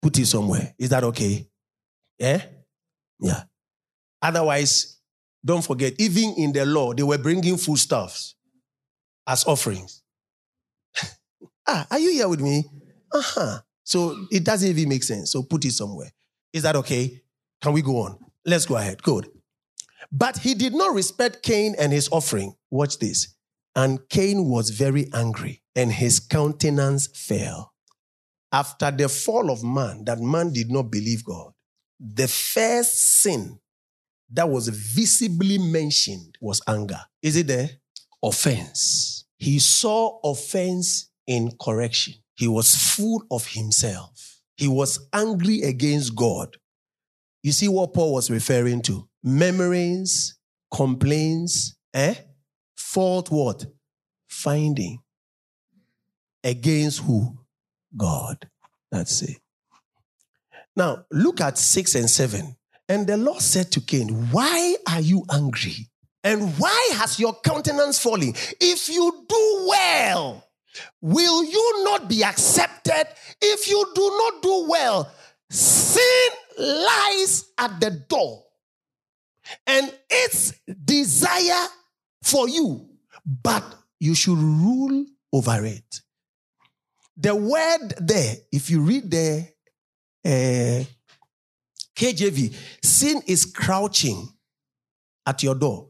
[0.00, 0.74] put it somewhere.
[0.78, 1.48] Is that okay?
[2.18, 2.42] Yeah?
[3.20, 3.42] Yeah.
[4.20, 4.98] Otherwise,
[5.44, 8.36] don't forget, even in the law, they were bringing foodstuffs
[9.26, 10.02] as offerings.
[11.66, 12.64] ah, are you here with me?
[13.12, 13.58] Uh huh.
[13.84, 15.32] So it doesn't even make sense.
[15.32, 16.10] So put it somewhere.
[16.52, 17.22] Is that okay?
[17.60, 18.18] Can we go on?
[18.44, 19.02] Let's go ahead.
[19.02, 19.28] Good.
[20.10, 22.54] But he did not respect Cain and his offering.
[22.70, 23.34] Watch this.
[23.74, 27.72] And Cain was very angry, and his countenance fell.
[28.52, 31.52] After the fall of man, that man did not believe God,
[31.98, 33.58] the first sin
[34.32, 37.00] that was visibly mentioned was anger.
[37.22, 37.68] Is it there?
[38.22, 39.26] Offense.
[39.38, 42.14] He saw offense in correction.
[42.36, 44.40] He was full of himself.
[44.56, 46.56] He was angry against God.
[47.42, 49.08] You see what Paul was referring to?
[49.22, 50.38] Memories,
[50.72, 52.14] complaints, eh?
[52.76, 53.66] Fault what?
[54.28, 54.98] Finding.
[56.44, 57.38] Against who?
[57.96, 58.48] God.
[58.90, 59.38] That's it.
[60.76, 62.56] Now, look at 6 and 7.
[62.88, 65.88] And the Lord said to Cain, Why are you angry?
[66.24, 68.34] And why has your countenance fallen?
[68.60, 70.46] If you do well,
[71.00, 73.04] will you not be accepted?
[73.40, 75.12] If you do not do well,
[75.50, 78.44] sin lies at the door.
[79.66, 80.52] And its
[80.84, 81.66] desire
[82.22, 82.88] for you,
[83.26, 83.64] but
[83.98, 86.00] you should rule over it.
[87.16, 89.48] The word there, if you read the
[90.24, 90.84] uh,
[91.96, 94.28] KJV, sin is crouching
[95.26, 95.88] at your door.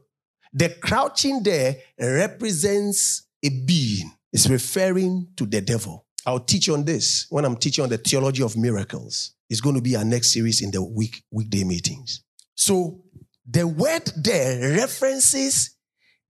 [0.53, 4.11] The crouching there represents a being.
[4.31, 6.05] It's referring to the devil.
[6.25, 9.33] I'll teach on this when I'm teaching on the theology of miracles.
[9.49, 12.23] It's going to be our next series in the week weekday meetings.
[12.55, 13.03] So
[13.47, 15.75] the word there references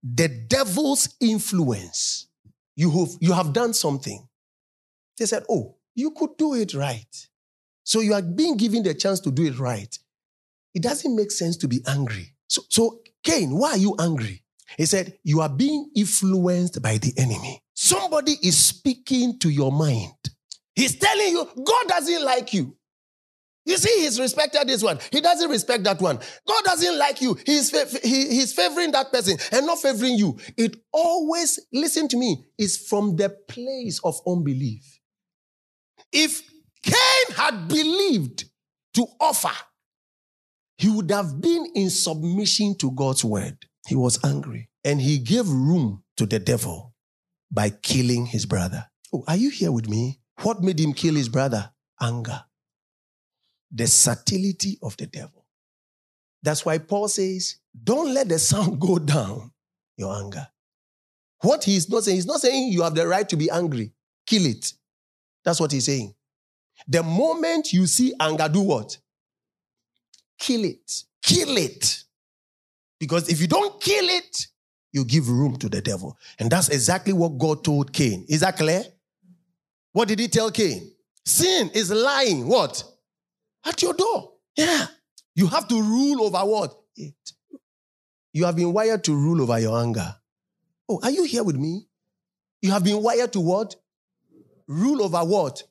[0.04, 2.28] the devil's influence.
[2.76, 4.28] You have, you have done something.
[5.18, 7.28] They said, Oh, you could do it right.
[7.84, 9.98] So you are being given the chance to do it right.
[10.74, 12.34] It doesn't make sense to be angry.
[12.48, 14.44] So, so Cain, why are you angry?
[14.78, 17.62] He said, You are being influenced by the enemy.
[17.74, 20.14] Somebody is speaking to your mind.
[20.76, 22.76] He's telling you, God doesn't like you.
[23.66, 25.00] You see, he's respected this one.
[25.12, 26.18] He doesn't respect that one.
[26.46, 27.38] God doesn't like you.
[27.46, 30.38] He's, he, he's favoring that person and not favoring you.
[30.58, 35.00] It always, listen to me, is from the place of unbelief.
[36.12, 36.44] If
[36.84, 38.46] Cain had believed
[38.96, 39.56] to offer,
[40.78, 43.58] he would have been in submission to God's word.
[43.88, 46.94] He was angry and he gave room to the devil
[47.52, 48.86] by killing his brother.
[49.14, 50.20] Oh, are you here with me?
[50.42, 51.72] What made him kill his brother?
[52.02, 52.44] Anger
[53.74, 55.46] the subtlety of the devil.
[56.44, 59.52] That's why Paul says, don't let the sun go down
[59.98, 60.48] your anger.
[61.42, 63.92] What he's not saying, he's not saying you have the right to be angry.
[64.26, 64.72] Kill it.
[65.44, 66.14] That's what he's saying.
[66.88, 68.98] The moment you see anger, do what?
[70.40, 71.04] Kill it.
[71.22, 72.04] Kill it.
[73.00, 74.48] Because if you don't kill it,
[74.92, 76.18] you give room to the devil.
[76.40, 78.26] And that's exactly what God told Cain.
[78.30, 78.84] Is that clear?
[79.92, 80.92] What did he tell Cain?
[81.26, 82.48] Sin is lying.
[82.48, 82.84] What?
[83.66, 84.34] at your door.
[84.56, 84.86] Yeah.
[85.36, 86.76] You have to rule over what?
[86.96, 87.14] It.
[88.34, 90.16] You have been wired to rule over your anger.
[90.90, 91.88] Oh, are you here with me?
[92.62, 93.76] You have been wired to what?
[94.68, 95.64] Rule over what?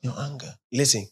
[0.00, 0.54] Your anger.
[0.72, 1.06] Listen,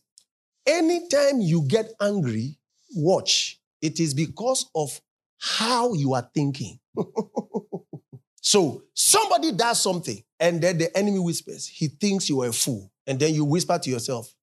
[0.67, 2.59] anytime you get angry,
[2.95, 3.61] watch.
[3.83, 5.01] It is because of
[5.39, 6.79] how you are thinking.
[8.41, 12.91] so somebody does something and then the enemy whispers, he thinks you are a fool.
[13.07, 14.35] And then you whisper to yourself,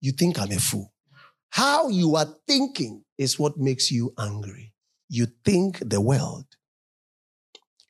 [0.00, 0.92] you think I'm a fool.
[1.50, 4.72] How you are thinking is what makes you angry.
[5.08, 6.46] You think the world,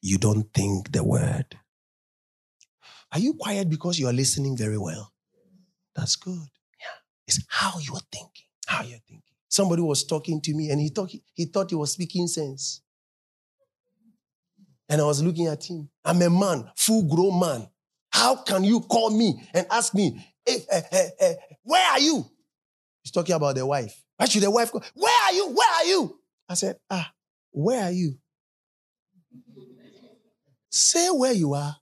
[0.03, 1.59] you don't think the word.
[3.13, 5.14] Are you quiet because you are listening very well?
[5.95, 6.39] That's good.
[6.81, 6.87] Yeah.
[7.27, 8.47] It's how you are thinking.
[8.67, 9.23] How you're thinking.
[9.49, 12.83] Somebody was talking to me and he thought he, thought he was speaking sense.
[14.89, 15.89] And I was looking at him.
[16.05, 17.69] I'm a man, full grown man.
[18.11, 22.25] How can you call me and ask me, hey, hey, hey, where are you?
[23.03, 23.95] He's talking about the wife.
[24.17, 24.83] Why should the wife go?
[24.95, 25.49] Where are you?
[25.49, 26.19] Where are you?
[26.49, 27.13] I said, Ah,
[27.51, 28.15] where are you?
[30.71, 31.77] Say where you are.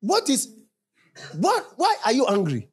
[0.00, 0.48] What is
[1.38, 2.68] what why are you angry?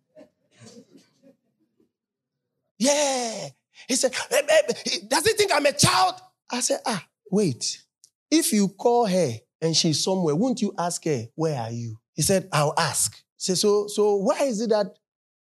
[2.80, 3.50] Yeah.
[3.88, 4.74] He said, eh, eh,
[5.08, 6.16] does he think I'm a child?
[6.52, 7.84] I said, ah, wait.
[8.30, 11.98] If you call her and she's somewhere, won't you ask her, where are you?
[12.14, 13.22] He said, I'll ask.
[13.38, 14.88] Say, so, so why is it that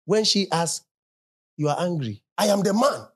[0.05, 0.85] when she asks,
[1.57, 2.21] you are angry?
[2.37, 3.07] I am the man.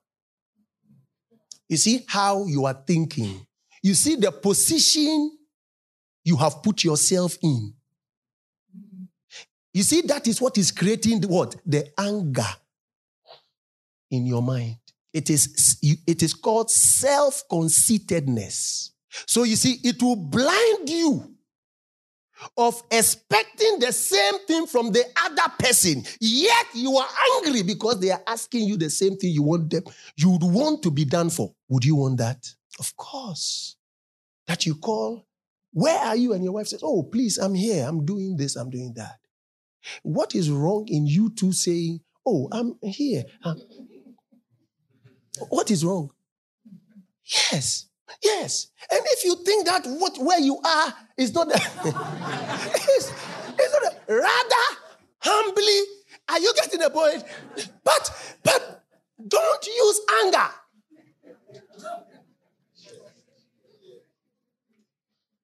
[1.68, 3.46] You see how you are thinking.
[3.82, 5.36] You see the position
[6.24, 7.74] you have put yourself in.
[9.74, 11.56] You see, that is what is creating the, what?
[11.66, 12.46] The anger
[14.10, 14.76] in your mind.
[15.12, 18.92] It is, it is called self-conceitedness.
[19.26, 21.34] So you see, it will blind you
[22.56, 28.10] of expecting the same thing from the other person, yet you are angry because they
[28.10, 29.84] are asking you the same thing you want them,
[30.16, 31.54] you would want to be done for.
[31.68, 32.48] Would you want that?
[32.78, 33.76] Of course.
[34.46, 35.26] That you call,
[35.72, 36.32] where are you?
[36.32, 37.86] And your wife says, Oh, please, I'm here.
[37.88, 39.20] I'm doing this, I'm doing that.
[40.02, 43.24] What is wrong in you two saying, Oh, I'm here.
[43.42, 43.60] Um,
[45.48, 46.10] what is wrong?
[47.24, 47.86] Yes.
[48.22, 48.68] Yes.
[48.90, 51.54] And if you think that what where you are is not the,
[52.74, 53.12] it's,
[53.58, 54.80] it's not the, rather
[55.18, 55.80] humbly,
[56.28, 57.24] are you getting the point?
[57.82, 58.84] But but
[59.26, 60.48] don't use anger.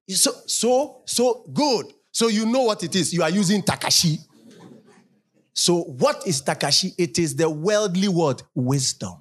[0.09, 1.93] So so so good.
[2.13, 3.13] So you know what it is.
[3.13, 4.19] You are using Takashi.
[5.53, 6.93] So what is Takashi?
[6.99, 9.15] It is the worldly word wisdom.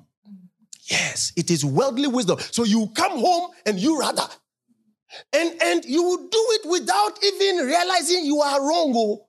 [0.90, 2.40] Yes, it is worldly wisdom.
[2.52, 4.28] So you come home and you rather.
[5.34, 9.26] And, and you will do it without even realizing you are wrong oh,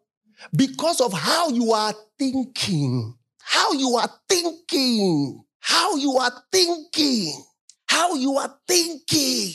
[0.56, 3.14] because of how you are thinking.
[3.40, 5.42] How you are thinking.
[5.60, 7.44] How you are thinking.
[7.86, 9.52] How you are thinking.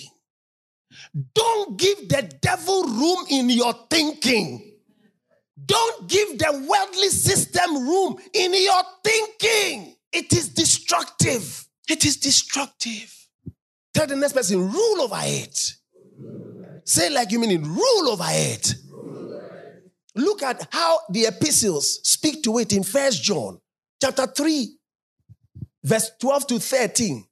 [1.34, 4.75] Don't give the devil room in your thinking.
[5.66, 9.96] Don't give the worldly system room in your thinking.
[10.12, 11.68] It is destructive.
[11.90, 13.14] It is destructive.
[13.94, 15.74] Tell the next person, rule over it.
[16.86, 18.76] Say like you mean it, rule over it.
[20.16, 23.60] Look at how the epistles speak to it in First John
[24.02, 24.78] chapter 3,
[25.84, 27.26] verse 12 to 13.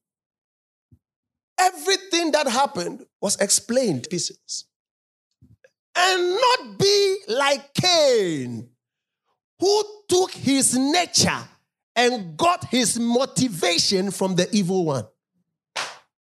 [1.59, 4.65] Everything that happened was explained pieces.
[5.95, 8.69] And not be like Cain,
[9.59, 11.43] who took his nature
[11.95, 15.05] and got his motivation from the evil one.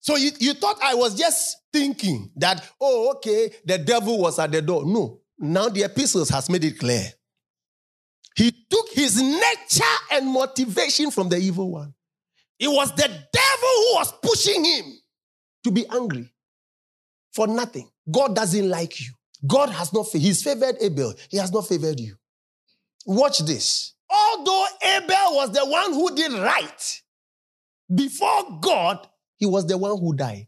[0.01, 4.53] So you, you thought I was just thinking that, oh, okay, the devil was at
[4.53, 4.85] the door.
[4.85, 5.21] No.
[5.39, 7.05] Now the epistles has made it clear.
[8.37, 11.95] He took his nature and motivation from the evil one.
[12.59, 13.29] It was the devil
[13.63, 14.85] who was pushing him
[15.65, 16.33] to be angry
[17.33, 17.91] for nothing.
[18.11, 19.13] God doesn't like you.
[19.47, 21.15] God has not, he's favored Abel.
[21.29, 22.15] He has not favored you.
[23.07, 23.95] Watch this.
[24.09, 27.03] Although Abel was the one who did right,
[27.93, 30.47] before God, he was the one who died.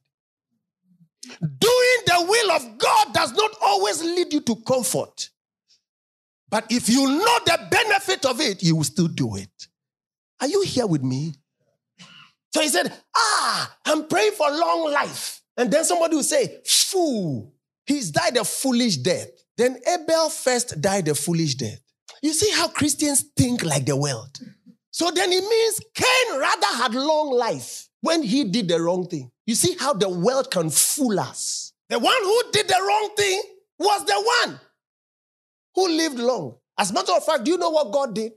[1.40, 5.30] Doing the will of God does not always lead you to comfort.
[6.48, 9.68] But if you know the benefit of it, you will still do it.
[10.40, 11.35] Are you here with me?
[12.52, 15.42] So he said, Ah, I'm praying for long life.
[15.57, 17.52] And then somebody will say, Fool,
[17.87, 19.29] he's died a foolish death.
[19.57, 21.81] Then Abel first died a foolish death.
[22.23, 24.38] You see how Christians think like the world.
[24.90, 29.31] So then it means Cain rather had long life when he did the wrong thing.
[29.47, 31.73] You see how the world can fool us.
[31.88, 33.42] The one who did the wrong thing
[33.79, 34.61] was the one
[35.75, 36.57] who lived long.
[36.79, 38.33] As a matter of fact, do you know what God did?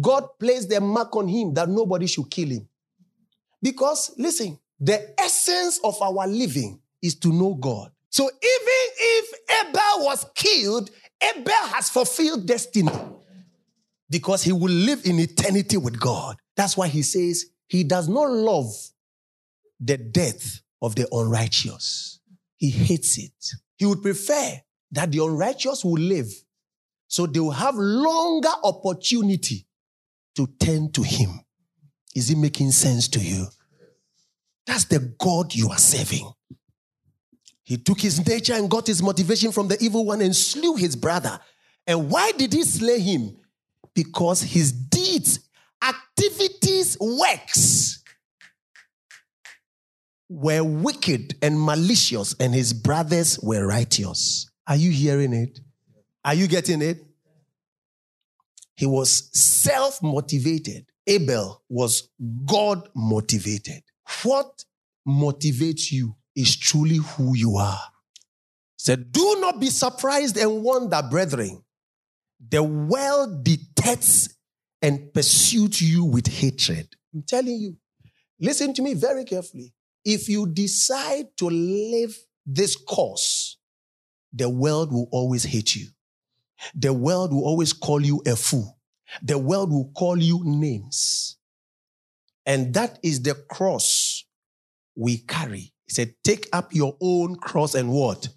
[0.00, 2.68] God placed a mark on him that nobody should kill him.
[3.62, 7.90] Because, listen, the essence of our living is to know God.
[8.16, 10.88] So even if Abel was killed,
[11.22, 12.90] Abel has fulfilled destiny
[14.08, 16.38] because he will live in eternity with God.
[16.56, 18.72] That's why he says he does not love
[19.78, 22.20] the death of the unrighteous.
[22.56, 23.34] He hates it.
[23.76, 26.32] He would prefer that the unrighteous will live
[27.08, 29.66] so they will have longer opportunity
[30.36, 31.38] to turn to him.
[32.14, 33.44] Is it making sense to you?
[34.66, 36.32] That's the God you are serving.
[37.66, 40.94] He took his nature and got his motivation from the evil one and slew his
[40.94, 41.40] brother.
[41.84, 43.36] And why did he slay him?
[43.92, 45.40] Because his deeds,
[45.82, 48.04] activities, works
[50.28, 54.48] were wicked and malicious, and his brothers were righteous.
[54.68, 55.58] Are you hearing it?
[56.24, 57.04] Are you getting it?
[58.76, 60.86] He was self motivated.
[61.08, 62.10] Abel was
[62.44, 63.82] God motivated.
[64.22, 64.64] What
[65.06, 67.80] motivates you is truly who you are.
[68.76, 71.64] Said, do not be surprised and wonder, brethren.
[72.48, 74.36] The world detests
[74.82, 76.94] and pursues you with hatred.
[77.14, 77.76] I'm telling you.
[78.38, 79.72] Listen to me very carefully.
[80.04, 83.58] If you decide to live this course,
[84.32, 85.88] the world will always hate you.
[86.74, 88.78] The world will always call you a fool.
[89.22, 91.38] The world will call you names.
[92.44, 94.24] And that is the cross
[94.94, 95.72] we carry.
[95.86, 98.28] He said, Take up your own cross and what?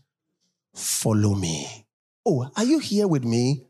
[0.75, 1.87] Follow me.
[2.25, 3.65] Oh, are you here with me?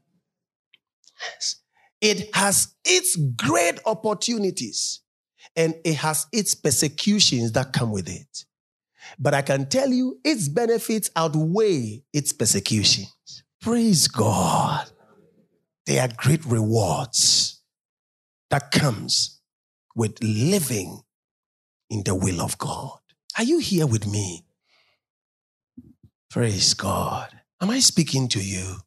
[1.22, 1.56] Yes.
[2.02, 5.02] It has its great opportunities
[5.56, 8.46] and it has its persecutions that come with it.
[9.18, 13.44] But I can tell you, its benefits outweigh its persecutions.
[13.62, 14.90] Praise God.
[15.86, 17.62] There are great rewards
[18.50, 19.42] that comes
[19.96, 21.02] with living
[21.90, 23.00] in the will of God.
[23.38, 24.44] Are you here with me?
[26.30, 27.30] Praise God.
[27.62, 28.78] Am I speaking to you?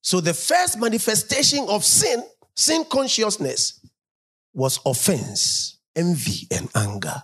[0.00, 3.80] So, the first manifestation of sin Sin consciousness
[4.52, 7.22] was offense, envy, and anger.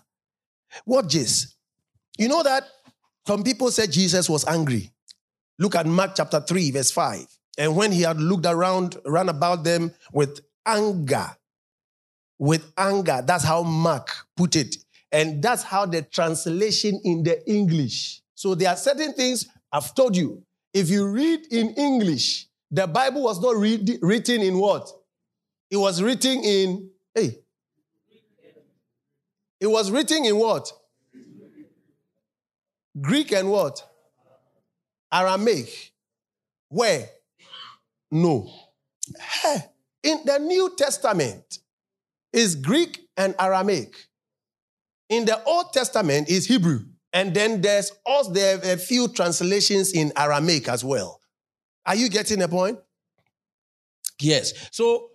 [0.85, 1.55] What is?
[2.17, 2.65] You know that
[3.27, 4.91] some people said Jesus was angry.
[5.59, 7.27] Look at Mark chapter 3, verse 5.
[7.59, 11.37] And when he had looked around, ran about them with anger,
[12.39, 14.77] with anger, that's how Mark put it.
[15.11, 18.23] And that's how the translation in the English.
[18.35, 20.43] So there are certain things I've told you.
[20.73, 24.91] If you read in English, the Bible was not read, written in what?
[25.71, 27.39] It was written in, hey.
[29.61, 30.71] It was written in what?
[33.01, 33.83] Greek and what?
[35.13, 35.93] Aramaic.
[36.69, 37.09] Where?
[38.11, 38.51] No.
[40.03, 41.61] In the New Testament
[42.33, 44.08] is Greek and Aramaic.
[45.09, 46.81] In the Old Testament is Hebrew.
[47.13, 51.21] And then there's also there a few translations in Aramaic as well.
[51.87, 52.79] Are you getting the point?
[54.21, 54.53] Yes.
[54.71, 55.09] So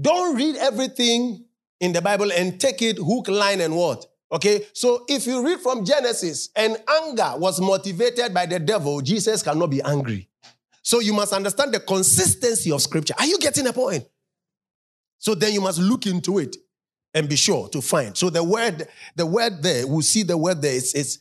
[0.00, 1.44] don't read everything
[1.80, 4.06] in the Bible and take it hook, line, and what?
[4.32, 9.42] Okay, so if you read from Genesis and anger was motivated by the devil, Jesus
[9.42, 10.28] cannot be angry.
[10.82, 13.14] So you must understand the consistency of scripture.
[13.18, 14.04] Are you getting the point?
[15.18, 16.56] So then you must look into it
[17.14, 18.16] and be sure to find.
[18.16, 21.20] So the word, the word there, we'll see the word there is, is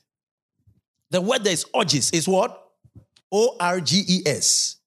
[1.12, 2.60] the word there is orges, is what?
[3.32, 4.78] O-R-G-E-S.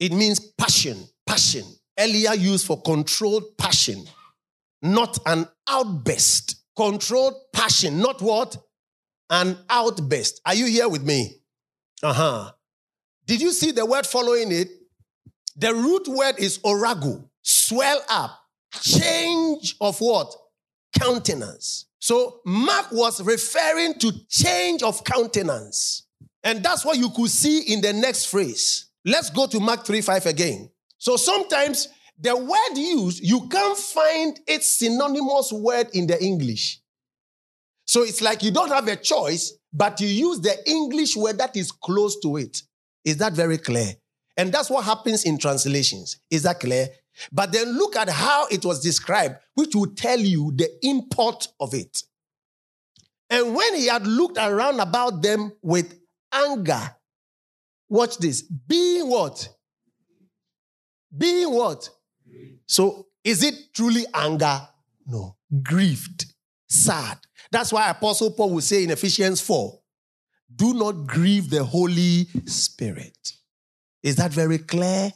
[0.00, 1.64] It means passion, passion.
[1.98, 4.04] Earlier used for controlled passion,
[4.82, 6.56] not an outburst.
[6.76, 8.56] Controlled passion, not what?
[9.30, 10.40] An outburst.
[10.46, 11.40] Are you here with me?
[12.02, 12.52] Uh huh.
[13.26, 14.68] Did you see the word following it?
[15.56, 18.38] The root word is orago, swell up,
[18.80, 20.32] change of what?
[20.98, 21.86] Countenance.
[21.98, 26.06] So Mark was referring to change of countenance.
[26.44, 28.86] And that's what you could see in the next phrase.
[29.04, 30.70] Let's go to Mark 3 5 again.
[30.98, 31.88] So sometimes
[32.18, 36.80] the word used, you can't find its synonymous word in the English.
[37.84, 41.56] So it's like you don't have a choice, but you use the English word that
[41.56, 42.62] is close to it.
[43.04, 43.92] Is that very clear?
[44.36, 46.18] And that's what happens in translations.
[46.30, 46.88] Is that clear?
[47.32, 51.74] But then look at how it was described, which will tell you the import of
[51.74, 52.02] it.
[53.30, 55.98] And when he had looked around about them with
[56.32, 56.94] anger,
[57.88, 59.48] watch this, being what?
[61.16, 61.90] Being what?
[62.66, 64.60] So is it truly anger?
[65.06, 65.36] No.
[65.62, 66.26] Grieved,
[66.68, 67.18] sad.
[67.50, 69.78] That's why Apostle Paul will say in Ephesians 4
[70.54, 73.32] do not grieve the Holy Spirit.
[74.02, 75.12] Is that very clear?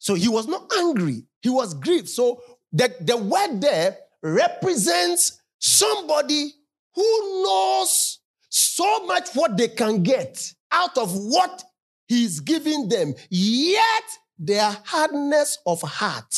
[0.00, 2.08] So he was not angry, he was grieved.
[2.08, 2.42] So
[2.72, 6.54] the, the word there represents somebody
[6.94, 11.62] who knows so much what they can get out of what
[12.08, 14.04] he's giving them, yet
[14.38, 16.34] their hardness of heart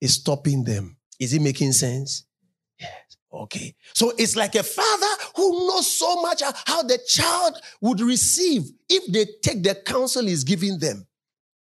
[0.00, 0.96] is stopping them.
[1.18, 2.26] Is it making sense?
[2.78, 3.16] Yes.
[3.32, 3.74] Okay.
[3.94, 9.10] So it's like a father who knows so much how the child would receive if
[9.10, 11.06] they take the counsel he's giving them.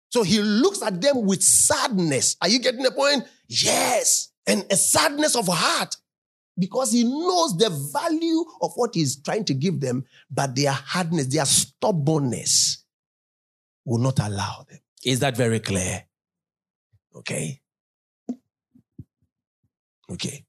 [0.09, 2.35] So he looks at them with sadness.
[2.41, 3.25] Are you getting the point?
[3.47, 4.31] Yes.
[4.47, 5.95] And a sadness of heart
[6.57, 11.27] because he knows the value of what he's trying to give them, but their hardness,
[11.27, 12.83] their stubbornness
[13.85, 14.79] will not allow them.
[15.05, 16.03] Is that very clear?
[17.15, 17.61] Okay.
[20.11, 20.43] Okay.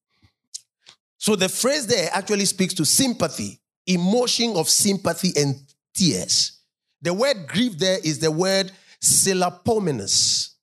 [1.19, 5.55] So the phrase there actually speaks to sympathy, emotion of sympathy and
[5.95, 6.61] tears.
[7.03, 8.73] The word grief there is the word
[9.03, 10.55] silipomenus.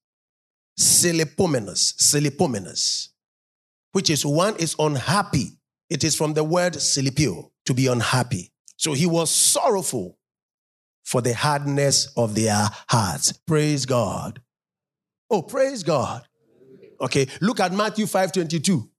[0.80, 1.96] Silipomenus.
[1.98, 3.10] Silipomenus.
[3.92, 5.58] Which is one is unhappy.
[5.90, 8.52] It is from the word silipio, to be unhappy.
[8.76, 10.18] So he was sorrowful
[11.04, 13.32] for the hardness of their hearts.
[13.32, 14.42] Praise God.
[15.30, 16.28] Oh, praise God.
[17.00, 18.90] Okay, look at Matthew 5 22.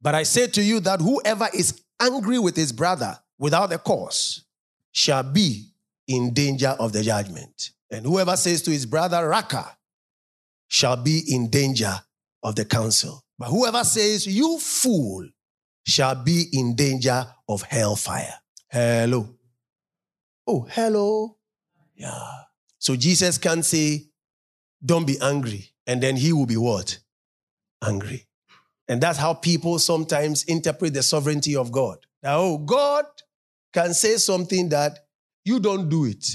[0.00, 4.44] But I say to you that whoever is angry with his brother without a cause
[4.92, 5.70] shall be
[6.06, 7.70] in danger of the judgment.
[7.94, 9.76] And whoever says to his brother, Raca,
[10.68, 11.94] shall be in danger
[12.42, 13.24] of the council.
[13.38, 15.28] But whoever says, You fool,
[15.86, 18.34] shall be in danger of hellfire.
[18.68, 19.36] Hello.
[20.46, 21.36] Oh, hello.
[21.94, 22.30] Yeah.
[22.78, 24.06] So Jesus can say,
[24.84, 25.70] Don't be angry.
[25.86, 26.98] And then he will be what?
[27.82, 28.26] Angry.
[28.88, 31.98] And that's how people sometimes interpret the sovereignty of God.
[32.22, 33.04] Now, oh, God
[33.72, 34.98] can say something that
[35.44, 36.26] you don't do it.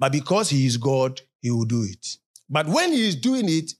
[0.00, 2.16] But because He is God, He will do it.
[2.48, 3.72] But when He is doing it,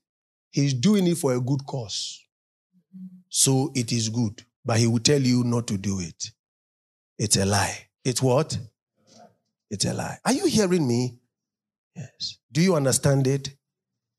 [0.52, 2.22] He's doing it for a good cause.
[3.28, 4.44] So it is good.
[4.64, 6.30] But He will tell you not to do it.
[7.18, 7.88] It's a lie.
[8.04, 8.56] It's what?
[9.70, 10.18] It's a lie.
[10.24, 11.18] Are you hearing me?
[11.94, 12.38] Yes.
[12.52, 13.50] Do you understand it?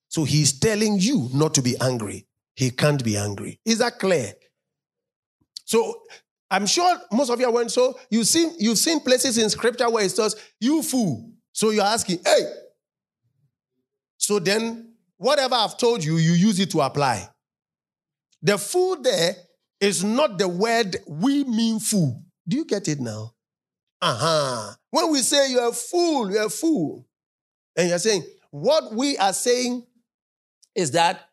[0.07, 2.27] So he's telling you not to be angry.
[2.55, 3.59] He can't be angry.
[3.65, 4.33] Is that clear?
[5.63, 6.01] So
[6.49, 9.89] I'm sure most of you are went, so you've seen, you've seen places in scripture
[9.89, 11.31] where it says, you fool.
[11.51, 12.41] So you're asking, hey.
[14.17, 17.27] So then, whatever I've told you, you use it to apply.
[18.41, 19.35] The fool there
[19.79, 22.23] is not the word we mean fool.
[22.47, 23.33] Do you get it now?
[24.01, 24.73] Uh-huh.
[24.89, 27.07] When we say you're a fool, you're a fool.
[27.75, 29.85] And you're saying, what we are saying
[30.75, 31.29] is that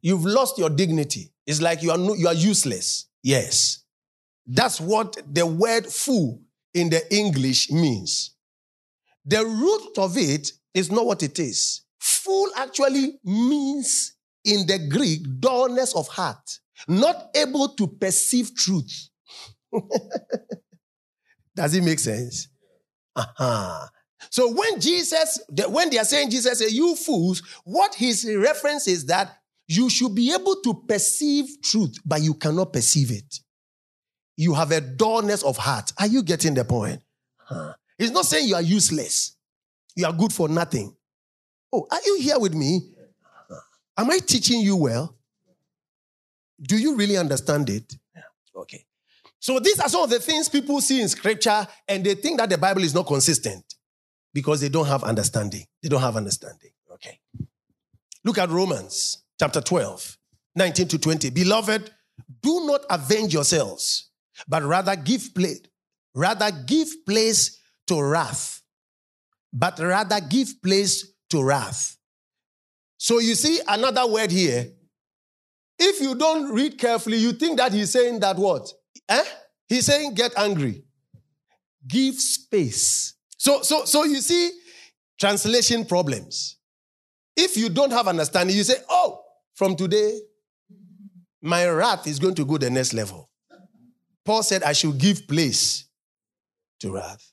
[0.00, 1.32] you've lost your dignity.
[1.46, 3.06] It's like you are, no, you are useless.
[3.22, 3.84] Yes.
[4.46, 6.42] That's what the word fool
[6.74, 8.35] in the English means.
[9.26, 11.82] The root of it is not what it is.
[11.98, 14.14] Fool actually means
[14.44, 19.08] in the Greek dullness of heart, not able to perceive truth.
[21.56, 22.48] Does it make sense?
[23.16, 23.86] Uh-huh.
[24.30, 29.06] So when Jesus, when they are saying Jesus say, you fools, what his reference is
[29.06, 33.40] that you should be able to perceive truth, but you cannot perceive it.
[34.36, 35.92] You have a dullness of heart.
[35.98, 37.02] Are you getting the point?
[37.38, 37.72] Huh.
[37.98, 39.36] He's not saying you are useless.
[39.94, 40.94] You are good for nothing.
[41.72, 42.92] Oh, are you here with me?
[43.96, 45.16] Am I teaching you well?
[46.60, 47.96] Do you really understand it?
[48.54, 48.84] Okay.
[49.38, 52.50] So these are some of the things people see in scripture and they think that
[52.50, 53.74] the Bible is not consistent
[54.32, 55.64] because they don't have understanding.
[55.82, 56.70] They don't have understanding.
[56.92, 57.20] Okay.
[58.24, 60.18] Look at Romans chapter 12,
[60.56, 61.30] 19 to 20.
[61.30, 61.90] Beloved,
[62.42, 64.10] do not avenge yourselves,
[64.48, 65.60] but rather give place,
[66.14, 68.62] rather give place to wrath.
[69.52, 71.96] But rather give place to wrath.
[72.98, 74.68] So you see another word here.
[75.78, 78.70] If you don't read carefully, you think that he's saying that what?
[79.08, 79.24] Eh?
[79.68, 80.84] He's saying get angry.
[81.86, 83.14] Give space.
[83.36, 84.50] So, so, so you see
[85.18, 86.56] translation problems.
[87.36, 89.20] If you don't have understanding, you say, oh,
[89.54, 90.18] from today,
[91.42, 93.30] my wrath is going to go the next level.
[94.24, 95.84] Paul said, I should give place
[96.80, 97.32] to wrath.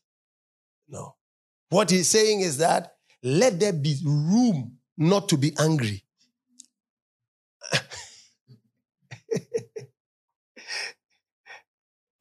[0.94, 1.16] No.
[1.70, 6.04] What he's saying is that let there be room not to be angry.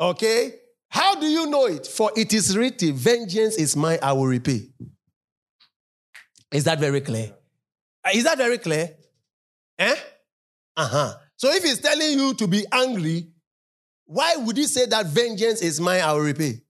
[0.00, 0.54] Okay?
[0.88, 1.86] How do you know it?
[1.86, 4.68] For it is written, Vengeance is mine, I will repay.
[6.50, 7.32] Is that very clear?
[8.04, 8.90] Uh, is that very clear?
[9.78, 9.94] Eh?
[10.76, 11.14] Uh huh.
[11.36, 13.28] So if he's telling you to be angry,
[14.04, 16.60] why would he say that vengeance is mine, I will repay?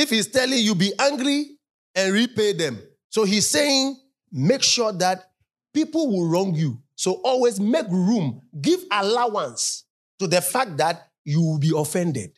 [0.00, 1.58] If he's telling you be angry
[1.94, 2.80] and repay them.
[3.10, 3.98] So he's saying,
[4.32, 5.30] make sure that
[5.74, 6.80] people will wrong you.
[6.94, 9.84] So always make room, give allowance
[10.18, 12.32] to the fact that you will be offended.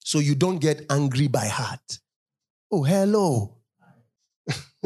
[0.00, 1.98] So you don't get angry by heart.
[2.70, 3.56] Oh, hello.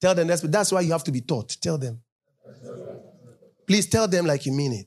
[0.00, 1.56] tell them that's, that's why you have to be taught.
[1.60, 2.00] Tell them.
[3.66, 4.86] Please tell them like you mean it.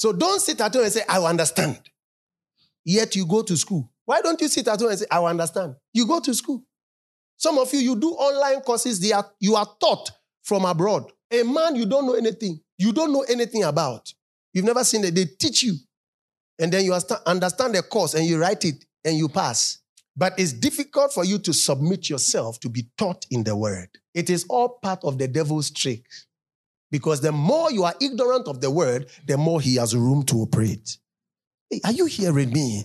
[0.00, 1.78] So don't sit at home and say, I understand.
[2.84, 3.90] Yet you go to school.
[4.06, 5.74] Why don't you sit at home and say, I understand?
[5.92, 6.64] You go to school.
[7.36, 10.10] Some of you, you do online courses, they are, you are taught
[10.42, 11.10] from abroad.
[11.30, 14.10] A man, you don't know anything you don't know anything about.
[14.54, 15.14] You've never seen it.
[15.14, 15.74] They teach you.
[16.58, 16.94] And then you
[17.26, 19.78] understand the course and you write it and you pass.
[20.16, 23.90] But it's difficult for you to submit yourself to be taught in the word.
[24.14, 26.06] It is all part of the devil's trick.
[26.90, 30.36] Because the more you are ignorant of the word, the more he has room to
[30.36, 30.98] operate.
[31.70, 32.84] Hey, are you hearing me?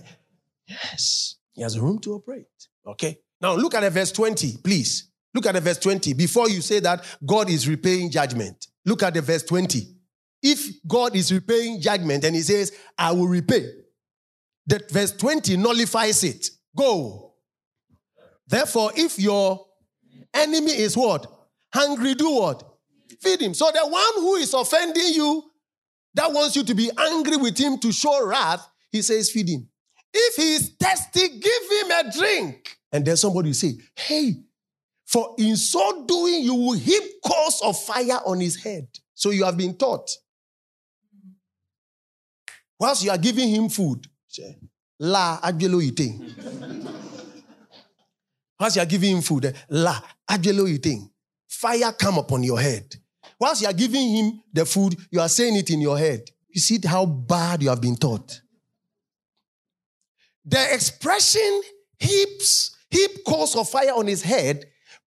[0.68, 1.36] Yes.
[1.54, 2.46] He has room to operate.
[2.86, 3.18] Okay.
[3.40, 5.10] Now look at the verse 20, please.
[5.34, 8.68] Look at the verse 20 before you say that God is repaying judgment.
[8.84, 9.96] Look at the verse 20.
[10.42, 13.66] If God is repaying judgment and he says, I will repay,
[14.66, 16.48] that verse 20 nullifies it.
[16.76, 17.34] Go.
[18.46, 19.66] Therefore, if your
[20.32, 21.26] enemy is what?
[21.72, 22.75] Hungry, do what?
[23.20, 23.54] Feed him.
[23.54, 25.42] So the one who is offending you,
[26.14, 29.68] that wants you to be angry with him to show wrath, he says, feed him.
[30.12, 32.78] If he is thirsty, give him a drink.
[32.90, 34.36] And then somebody will say, Hey,
[35.04, 38.88] for in so doing, you will heap coals of fire on his head.
[39.14, 40.10] So you have been taught.
[42.78, 44.06] Whilst you are giving him food,
[44.98, 46.34] la ajelo eating.
[48.58, 50.00] Whilst you are giving him food, la
[50.30, 51.10] ajelo eating.
[51.46, 52.96] Fire come upon your head.
[53.38, 56.22] Whilst you are giving him the food, you are saying it in your head.
[56.48, 58.40] You see how bad you have been taught.
[60.44, 61.62] The expression
[61.98, 64.64] heaps, heap coals of fire on his head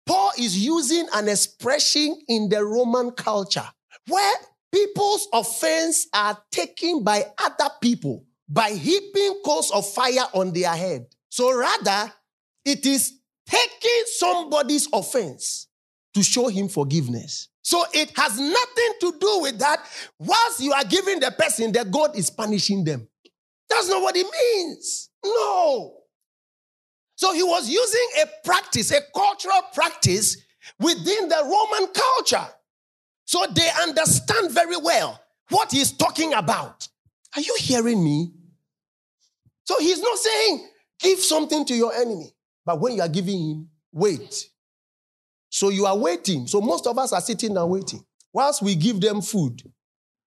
[0.07, 3.67] Paul is using an expression in the Roman culture
[4.09, 4.35] where
[4.73, 11.07] people's offense are taken by other people by heaping coals of fire on their head.
[11.29, 12.13] So rather,
[12.65, 13.13] it is
[13.47, 15.69] taking somebody's offense
[16.15, 17.49] to show him forgiveness.
[17.63, 19.85] So it has nothing to do with that.
[20.19, 23.09] Whilst you are giving the person that God is punishing them.
[23.71, 25.11] That's not what it means.
[25.25, 25.95] No.
[27.15, 30.37] So he was using a practice, a cultural practice
[30.79, 32.49] within the Roman culture.
[33.25, 36.89] So they understand very well what he's talking about.
[37.37, 38.33] Are you hearing me?
[39.65, 40.69] So he's not saying,
[41.01, 42.35] give something to your enemy.
[42.67, 44.49] But when you are giving him, wait.
[45.53, 46.47] So you are waiting.
[46.47, 48.03] So most of us are sitting and waiting.
[48.33, 49.63] Whilst we give them food,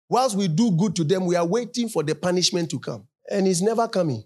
[0.07, 3.07] whilst we do good to them, we are waiting for the punishment to come.
[3.27, 4.23] And it's never coming.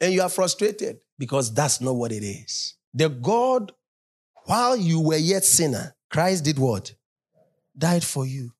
[0.00, 2.74] And you are frustrated because that's not what it is.
[2.94, 3.70] The God,
[4.46, 6.94] while you were yet sinner, Christ did what?
[7.76, 8.50] Died for you.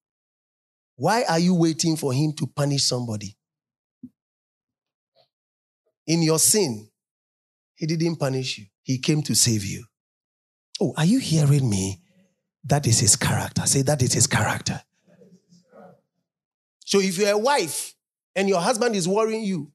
[0.97, 3.39] Why are you waiting for him to punish somebody?
[6.07, 6.91] In your sin,
[7.75, 9.87] he didn't punish you, he came to save you.
[10.81, 12.01] Oh, are you hearing me?
[12.65, 13.67] That is his character.
[13.67, 14.81] Say, that is his character.
[16.85, 17.95] So if you're a wife
[18.35, 19.73] and your husband is worrying you,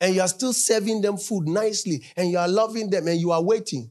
[0.00, 3.32] and you are still serving them food nicely, and you are loving them, and you
[3.32, 3.90] are waiting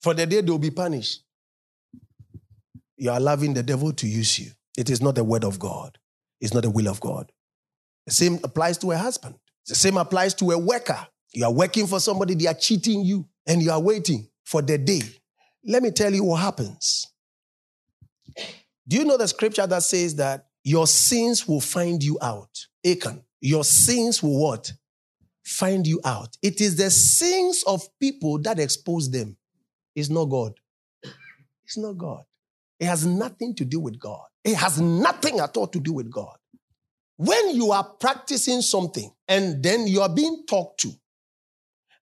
[0.00, 1.22] for the day they'll be punished,
[2.96, 4.50] you are allowing the devil to use you.
[4.78, 5.98] It is not the word of God,
[6.40, 7.30] it's not the will of God.
[8.06, 9.34] The same applies to a husband,
[9.66, 11.06] the same applies to a worker.
[11.32, 14.78] You are working for somebody, they are cheating you, and you are waiting for the
[14.78, 15.02] day.
[15.64, 17.06] Let me tell you what happens.
[18.86, 22.66] Do you know the scripture that says that your sins will find you out?
[22.84, 24.72] Achan, your sins will what?
[25.44, 26.36] Find you out.
[26.42, 29.36] It is the sins of people that expose them.
[29.94, 30.54] It's not God.
[31.64, 32.24] It's not God.
[32.78, 34.24] It has nothing to do with God.
[34.44, 36.36] It has nothing at all to do with God.
[37.16, 40.92] When you are practicing something and then you are being talked to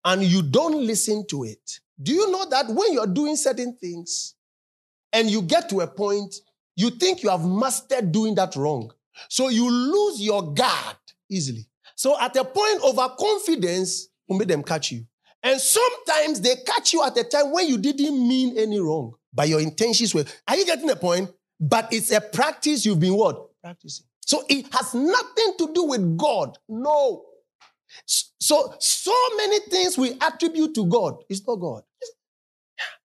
[0.09, 4.35] and you don't listen to it, do you know that when you're doing certain things
[5.13, 6.35] and you get to a point,
[6.77, 8.91] you think you have mastered doing that wrong?
[9.29, 10.97] So you lose your guard
[11.29, 11.67] easily.
[11.95, 15.05] So at a point of confidence, will make them catch you.
[15.43, 19.49] And sometimes they catch you at a time when you didn't mean any wrong, but
[19.49, 20.25] your intentions were.
[20.47, 21.31] Are you getting the point?
[21.61, 23.49] But it's a practice you've been what?
[23.61, 24.07] Practicing.
[24.25, 26.57] So it has nothing to do with God.
[26.69, 27.25] No.
[28.41, 31.23] So, so many things we attribute to God.
[31.29, 31.83] It's not God.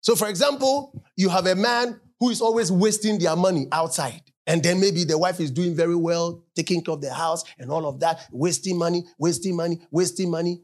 [0.01, 4.21] So, for example, you have a man who is always wasting their money outside.
[4.45, 7.69] And then maybe the wife is doing very well, taking care of the house and
[7.69, 10.61] all of that, wasting money, wasting money, wasting money.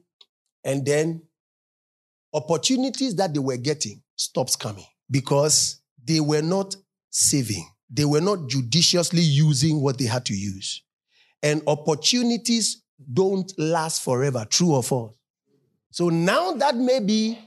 [0.63, 1.23] And then
[2.33, 6.77] opportunities that they were getting stops coming because they were not
[7.09, 7.67] saving.
[7.89, 10.81] They were not judiciously using what they had to use.
[11.43, 15.15] And opportunities don't last forever, true or false.
[15.91, 17.37] So now that maybe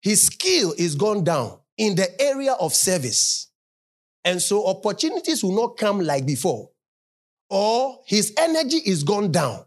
[0.00, 3.50] his skill is gone down in the area of service.
[4.24, 6.70] And so opportunities will not come like before.
[7.48, 9.64] Or his energy is gone down.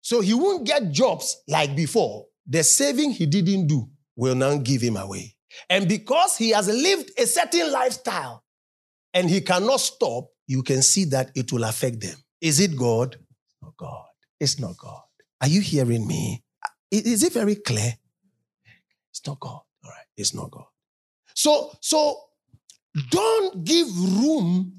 [0.00, 2.26] So he won't get jobs like before.
[2.46, 5.34] The saving he didn't do will now give him away.
[5.70, 8.44] And because he has lived a certain lifestyle
[9.14, 12.16] and he cannot stop, you can see that it will affect them.
[12.40, 13.16] Is it God?
[13.62, 14.04] Not God.
[14.40, 15.02] It's not God.
[15.40, 16.42] Are you hearing me?
[16.90, 17.94] Is it very clear?
[19.10, 19.60] It's not God.
[19.84, 20.06] All right.
[20.16, 20.66] It's not God.
[21.34, 22.18] So, so
[23.10, 24.72] don't give room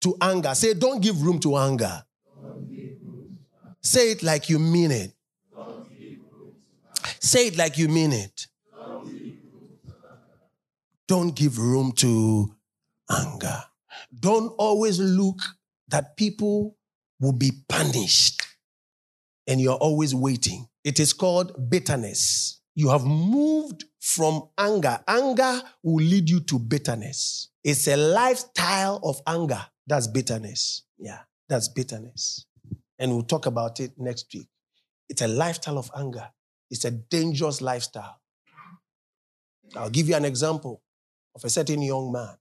[0.00, 0.54] to anger.
[0.54, 2.04] Say, don't give room to anger.
[3.82, 5.12] Say it like you mean it.
[7.20, 8.46] Say it like you mean it.
[11.06, 12.54] Don't give room to
[13.10, 13.64] anger.
[14.18, 15.38] Don't always look
[15.88, 16.76] that people
[17.20, 18.47] will be punished
[19.48, 20.68] and you're always waiting.
[20.84, 22.60] It is called bitterness.
[22.74, 25.00] You have moved from anger.
[25.08, 27.48] Anger will lead you to bitterness.
[27.64, 29.60] It's a lifestyle of anger.
[29.86, 30.82] That's bitterness.
[30.98, 32.46] Yeah, that's bitterness.
[32.98, 34.48] And we'll talk about it next week.
[35.08, 36.28] It's a lifestyle of anger.
[36.70, 38.20] It's a dangerous lifestyle.
[39.74, 40.82] I'll give you an example
[41.34, 42.36] of a certain young man.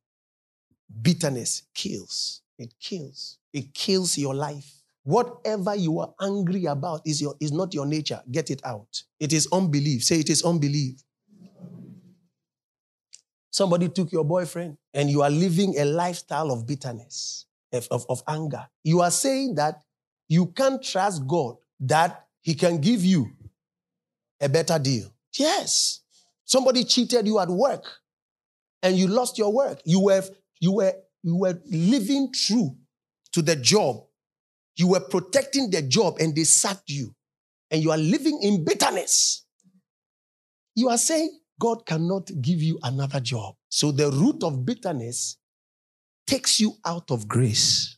[1.02, 2.42] Bitterness kills.
[2.58, 3.38] It kills.
[3.54, 4.84] It kills your life.
[5.08, 8.22] Whatever you are angry about is, your, is not your nature.
[8.30, 9.04] Get it out.
[9.22, 10.04] It is unbelief.
[10.04, 11.02] Say it is unbelief.
[13.50, 18.22] Somebody took your boyfriend and you are living a lifestyle of bitterness, of, of, of
[18.28, 18.68] anger.
[18.84, 19.82] You are saying that
[20.28, 23.32] you can't trust God that He can give you
[24.42, 25.08] a better deal.
[25.40, 26.02] Yes.
[26.44, 27.86] Somebody cheated you at work
[28.84, 29.80] and you lost your work.
[29.86, 30.24] You were,
[30.60, 32.76] you were, you were living true
[33.32, 34.04] to the job.
[34.78, 37.14] You were protecting the job and they sacked you.
[37.72, 39.46] and you are living in bitterness,
[40.76, 43.56] you are saying God cannot give you another job.
[43.70, 45.38] So the root of bitterness
[46.26, 47.98] takes you out of grace.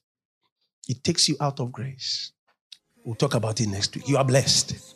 [0.87, 2.31] It takes you out of grace.
[3.03, 4.07] We'll talk about it next week.
[4.07, 4.95] You are blessed.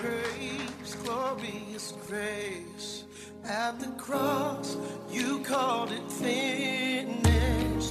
[0.00, 3.04] Grace, glorious grace.
[3.44, 4.76] At the cross,
[5.10, 7.29] you called it.